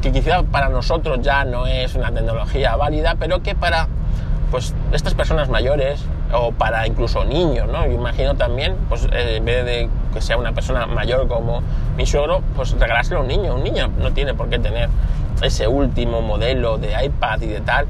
que 0.00 0.12
quizá 0.12 0.42
para 0.42 0.68
nosotros 0.68 1.20
ya 1.20 1.44
no 1.44 1.66
es 1.66 1.94
una 1.94 2.10
tecnología 2.10 2.76
válida, 2.76 3.16
pero 3.18 3.42
que 3.42 3.54
para 3.54 3.88
pues 4.50 4.74
estas 4.92 5.14
personas 5.14 5.48
mayores 5.48 6.04
o 6.32 6.52
para 6.52 6.86
incluso 6.86 7.24
niños, 7.24 7.68
¿no? 7.68 7.86
Yo 7.86 7.92
imagino 7.92 8.34
también, 8.34 8.76
pues 8.88 9.04
eh, 9.12 9.36
en 9.36 9.44
vez 9.44 9.64
de 9.64 9.88
que 10.12 10.20
sea 10.20 10.38
una 10.38 10.52
persona 10.52 10.86
mayor 10.86 11.28
como 11.28 11.62
mi 11.96 12.06
suegro, 12.06 12.42
pues 12.56 12.72
regalárselo 12.72 13.20
a 13.20 13.22
un 13.22 13.28
niño. 13.28 13.54
Un 13.54 13.62
niño 13.62 13.90
no 13.98 14.12
tiene 14.12 14.34
por 14.34 14.48
qué 14.48 14.58
tener 14.58 14.88
ese 15.42 15.68
último 15.68 16.22
modelo 16.22 16.78
de 16.78 16.92
iPad 17.04 17.42
y 17.42 17.46
de 17.46 17.60
tal, 17.60 17.86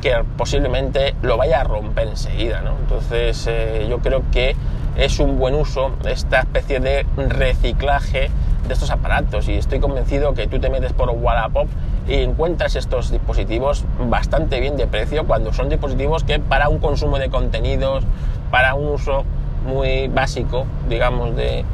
que 0.00 0.24
posiblemente 0.36 1.14
lo 1.22 1.36
vaya 1.36 1.60
a 1.60 1.64
romper 1.64 2.08
enseguida, 2.08 2.60
¿no? 2.60 2.76
Entonces 2.80 3.46
eh, 3.48 3.86
yo 3.88 3.98
creo 3.98 4.22
que 4.32 4.56
es 4.96 5.18
un 5.20 5.38
buen 5.38 5.54
uso 5.54 5.92
esta 6.04 6.40
especie 6.40 6.80
de 6.80 7.06
reciclaje 7.16 8.30
de 8.66 8.74
estos 8.74 8.90
aparatos 8.90 9.48
y 9.48 9.54
estoy 9.54 9.80
convencido 9.80 10.34
que 10.34 10.46
tú 10.46 10.58
te 10.58 10.70
metes 10.70 10.92
por 10.92 11.10
Wallapop 11.10 11.68
y 12.06 12.14
encuentras 12.14 12.76
estos 12.76 13.10
dispositivos 13.10 13.84
bastante 14.08 14.60
bien 14.60 14.76
de 14.76 14.86
precio 14.86 15.24
cuando 15.26 15.52
son 15.52 15.68
dispositivos 15.68 16.24
que 16.24 16.38
para 16.38 16.68
un 16.68 16.78
consumo 16.78 17.18
de 17.18 17.30
contenidos, 17.30 18.04
para 18.50 18.74
un 18.74 18.88
uso 18.88 19.24
muy 19.66 20.08
básico, 20.08 20.66
digamos, 20.88 21.36
de, 21.36 21.64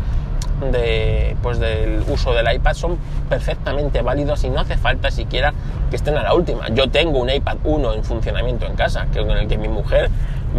de, 0.61 1.37
pues 1.42 1.59
del 1.59 2.03
uso 2.09 2.33
del 2.33 2.53
iPad 2.53 2.75
son 2.75 2.99
perfectamente 3.29 4.03
válidos 4.03 4.44
y 4.44 4.51
no 4.51 4.61
hace 4.61 4.77
falta 4.77 5.11
siquiera 5.11 5.53
que 5.90 5.97
estén 5.97 6.16
a 6.16 6.23
la 6.23 6.35
última. 6.35 6.68
Yo 6.71 6.90
tengo 6.90 7.18
un 7.18 7.31
iPad 7.31 7.59
1 7.64 7.94
en 7.94 8.05
funcionamiento 8.05 8.66
en 8.66 8.75
casa, 8.75 9.07
que 9.12 9.21
con 9.21 9.31
el 9.31 9.49
que 9.49 9.59
mi 9.59 9.68
mujer 9.68 10.11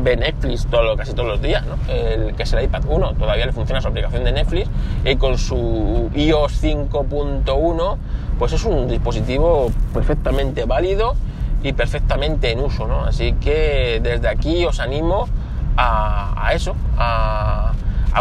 ve 0.03 0.15
Netflix 0.15 0.67
casi 0.97 1.13
todos 1.13 1.27
los 1.27 1.41
días, 1.41 1.63
¿no? 1.65 1.75
el, 1.91 2.35
que 2.35 2.43
es 2.43 2.53
el 2.53 2.63
iPad 2.63 2.83
1, 2.87 3.13
todavía 3.13 3.45
le 3.45 3.51
funciona 3.51 3.81
su 3.81 3.87
aplicación 3.87 4.23
de 4.23 4.31
Netflix 4.31 4.69
y 5.03 5.15
con 5.15 5.37
su 5.37 6.09
iOS 6.13 6.63
5.1 6.63 7.97
pues 8.37 8.53
es 8.53 8.63
un 8.63 8.87
dispositivo 8.87 9.71
perfectamente 9.93 10.65
válido 10.65 11.15
y 11.61 11.73
perfectamente 11.73 12.51
en 12.51 12.61
uso, 12.61 12.87
¿no? 12.87 13.03
Así 13.03 13.33
que 13.33 13.99
desde 14.01 14.29
aquí 14.29 14.65
os 14.65 14.79
animo 14.79 15.27
a, 15.75 16.51
eso, 16.53 16.75
a, 16.97 17.73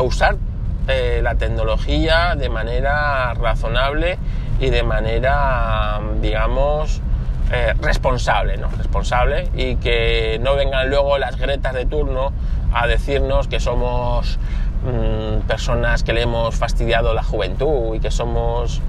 usar 0.02 0.36
eh, 0.88 1.20
la 1.22 1.34
tecnología 1.34 2.34
de 2.34 2.48
manera 2.48 3.34
razonable 3.34 4.18
y 4.58 4.70
de 4.70 4.82
manera, 4.82 6.00
digamos, 6.20 7.02
eh, 7.50 7.74
responsable, 7.80 8.56
¿no? 8.56 8.68
Responsable 8.68 9.48
y 9.54 9.76
que 9.76 10.38
no 10.42 10.54
vengan 10.56 10.90
luego 10.90 11.18
las 11.18 11.36
gretas 11.36 11.74
de 11.74 11.86
turno 11.86 12.32
a 12.72 12.86
decirnos 12.86 13.48
que 13.48 13.60
somos 13.60 14.38
mm, 14.82 15.46
personas 15.46 16.02
que 16.02 16.12
le 16.12 16.22
hemos 16.22 16.54
fastidiado 16.56 17.14
la 17.14 17.22
juventud 17.22 17.94
y 17.94 18.00
que 18.00 18.10
somos, 18.10 18.80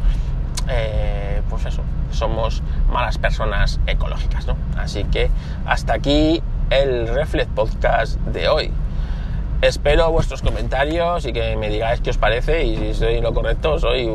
eh, 0.69 1.41
pues 1.49 1.65
eso, 1.65 1.83
somos 2.11 2.63
malas 2.89 3.17
personas 3.17 3.79
ecológicas, 3.87 4.45
¿no? 4.47 4.55
Así 4.77 5.03
que 5.05 5.29
hasta 5.65 5.93
aquí 5.93 6.41
el 6.69 7.07
Reflex 7.07 7.47
Podcast 7.53 8.19
de 8.21 8.47
hoy. 8.47 8.71
Espero 9.61 10.09
vuestros 10.09 10.41
comentarios 10.41 11.25
y 11.25 11.33
que 11.33 11.57
me 11.57 11.67
digáis 11.67 11.99
qué 11.99 12.11
os 12.11 12.17
parece 12.17 12.63
y 12.63 12.77
si 12.77 12.93
soy 12.93 13.19
lo 13.19 13.33
correcto 13.33 13.77
soy 13.77 14.09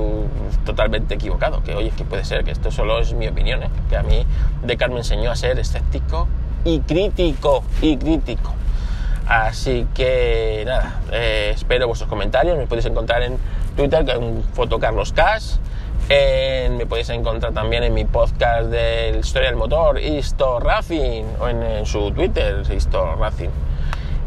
totalmente 0.64 1.16
equivocado. 1.16 1.62
Que 1.62 1.74
oye, 1.74 1.90
que 1.90 2.04
puede 2.04 2.24
ser 2.24 2.44
que 2.44 2.50
esto 2.50 2.70
solo 2.70 2.98
es 2.98 3.12
mi 3.12 3.28
opinión, 3.28 3.62
¿eh? 3.62 3.68
que 3.90 3.96
a 3.98 4.02
mí 4.02 4.24
Descartes 4.62 4.94
me 4.94 5.00
enseñó 5.00 5.30
a 5.30 5.36
ser 5.36 5.58
escéptico 5.58 6.28
y 6.64 6.80
crítico 6.80 7.62
y 7.82 7.98
crítico. 7.98 8.54
Así 9.26 9.86
que 9.94 10.62
nada, 10.64 11.02
eh, 11.12 11.52
espero 11.54 11.88
vuestros 11.88 12.08
comentarios. 12.08 12.56
Me 12.56 12.66
podéis 12.66 12.86
encontrar 12.86 13.22
en 13.22 13.36
Twitter 13.76 14.02
con 14.06 14.42
Fotocarloscas. 14.54 15.60
me 16.08 16.86
podéis 16.86 17.10
encontrar 17.10 17.52
también 17.52 17.82
en 17.82 17.92
mi 17.92 18.06
podcast 18.06 18.70
del 18.70 19.16
Historia 19.16 19.50
del 19.50 19.56
Motor, 19.56 20.00
Isto 20.00 20.58
Racing, 20.58 21.24
o 21.38 21.48
en, 21.48 21.84
su 21.84 22.12
Twitter, 22.12 22.62
Isto 22.74 23.14
Racing 23.16 23.50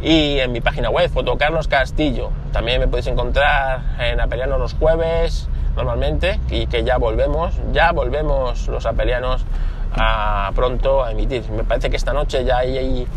y 0.02 0.40
en 0.40 0.52
mi 0.52 0.62
página 0.62 0.90
web, 0.90 1.10
Foto 1.10 1.38
Carlos 1.38 1.68
Castillo. 1.68 2.30
También 2.52 2.80
me 2.80 2.88
podéis 2.88 3.08
encontrar 3.08 3.82
en 4.00 4.20
Apelianos 4.20 4.60
los 4.60 4.74
jueves, 4.74 5.50
normalmente, 5.76 6.40
y 6.50 6.68
que 6.68 6.84
ya 6.84 6.98
volvemos, 6.98 7.56
ya 7.72 7.92
volvemos 7.92 8.68
los 8.68 8.86
apelianos 8.86 9.46
a, 9.94 10.52
pronto 10.56 11.04
a 11.04 11.12
emitir. 11.12 11.50
Me 11.52 11.64
parece 11.64 11.90
que 11.90 11.98
esta 11.98 12.14
noche 12.14 12.44
ya 12.46 12.58
hay, 12.58 13.08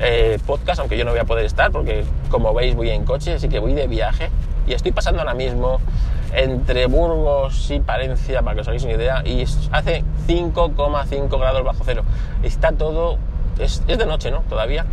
eh, 0.00 0.38
podcast, 0.46 0.80
aunque 0.80 0.96
yo 0.96 1.04
no 1.04 1.10
voy 1.10 1.20
a 1.20 1.24
poder 1.24 1.44
estar, 1.44 1.72
porque 1.72 2.04
como 2.30 2.54
veis 2.54 2.76
voy 2.76 2.90
en 2.90 3.04
coche, 3.04 3.34
así 3.34 3.48
que 3.48 3.58
voy 3.58 3.74
de 3.74 3.86
viaje, 3.88 4.30
y 4.66 4.74
estoy 4.74 4.92
pasando 4.92 5.20
ahora 5.20 5.34
mismo 5.34 5.80
entre 6.34 6.86
Burgos 6.86 7.70
y 7.70 7.80
Palencia, 7.80 8.42
para 8.42 8.54
que 8.54 8.60
os 8.60 8.68
hagáis 8.68 8.84
una 8.84 8.92
idea, 8.92 9.22
y 9.24 9.42
hace 9.72 10.04
5,5 10.28 11.40
grados 11.40 11.64
bajo 11.64 11.82
cero. 11.84 12.02
Está 12.42 12.72
todo, 12.72 13.18
es, 13.58 13.82
es 13.88 13.98
de 13.98 14.06
noche, 14.06 14.30
¿no? 14.30 14.42
Todavía 14.48 14.84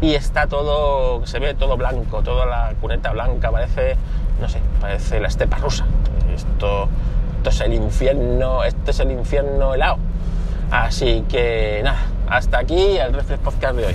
y 0.00 0.14
está 0.14 0.46
todo, 0.46 1.26
se 1.26 1.38
ve 1.38 1.54
todo 1.54 1.76
blanco, 1.76 2.22
toda 2.22 2.46
la 2.46 2.74
cuneta 2.80 3.12
blanca, 3.12 3.50
parece, 3.50 3.96
no 4.40 4.48
sé, 4.48 4.60
parece 4.80 5.20
la 5.20 5.28
estepa 5.28 5.58
rusa. 5.58 5.84
Esto, 6.34 6.88
esto 7.36 7.50
es 7.50 7.60
el 7.60 7.74
infierno, 7.74 8.64
este 8.64 8.92
es 8.92 9.00
el 9.00 9.10
infierno 9.10 9.74
helado. 9.74 9.98
Así 10.70 11.24
que 11.28 11.80
nada, 11.82 11.98
hasta 12.28 12.58
aquí 12.58 12.96
el 12.96 13.12
Reflex 13.12 13.40
Podcast 13.42 13.76
de 13.76 13.86
hoy. 13.86 13.94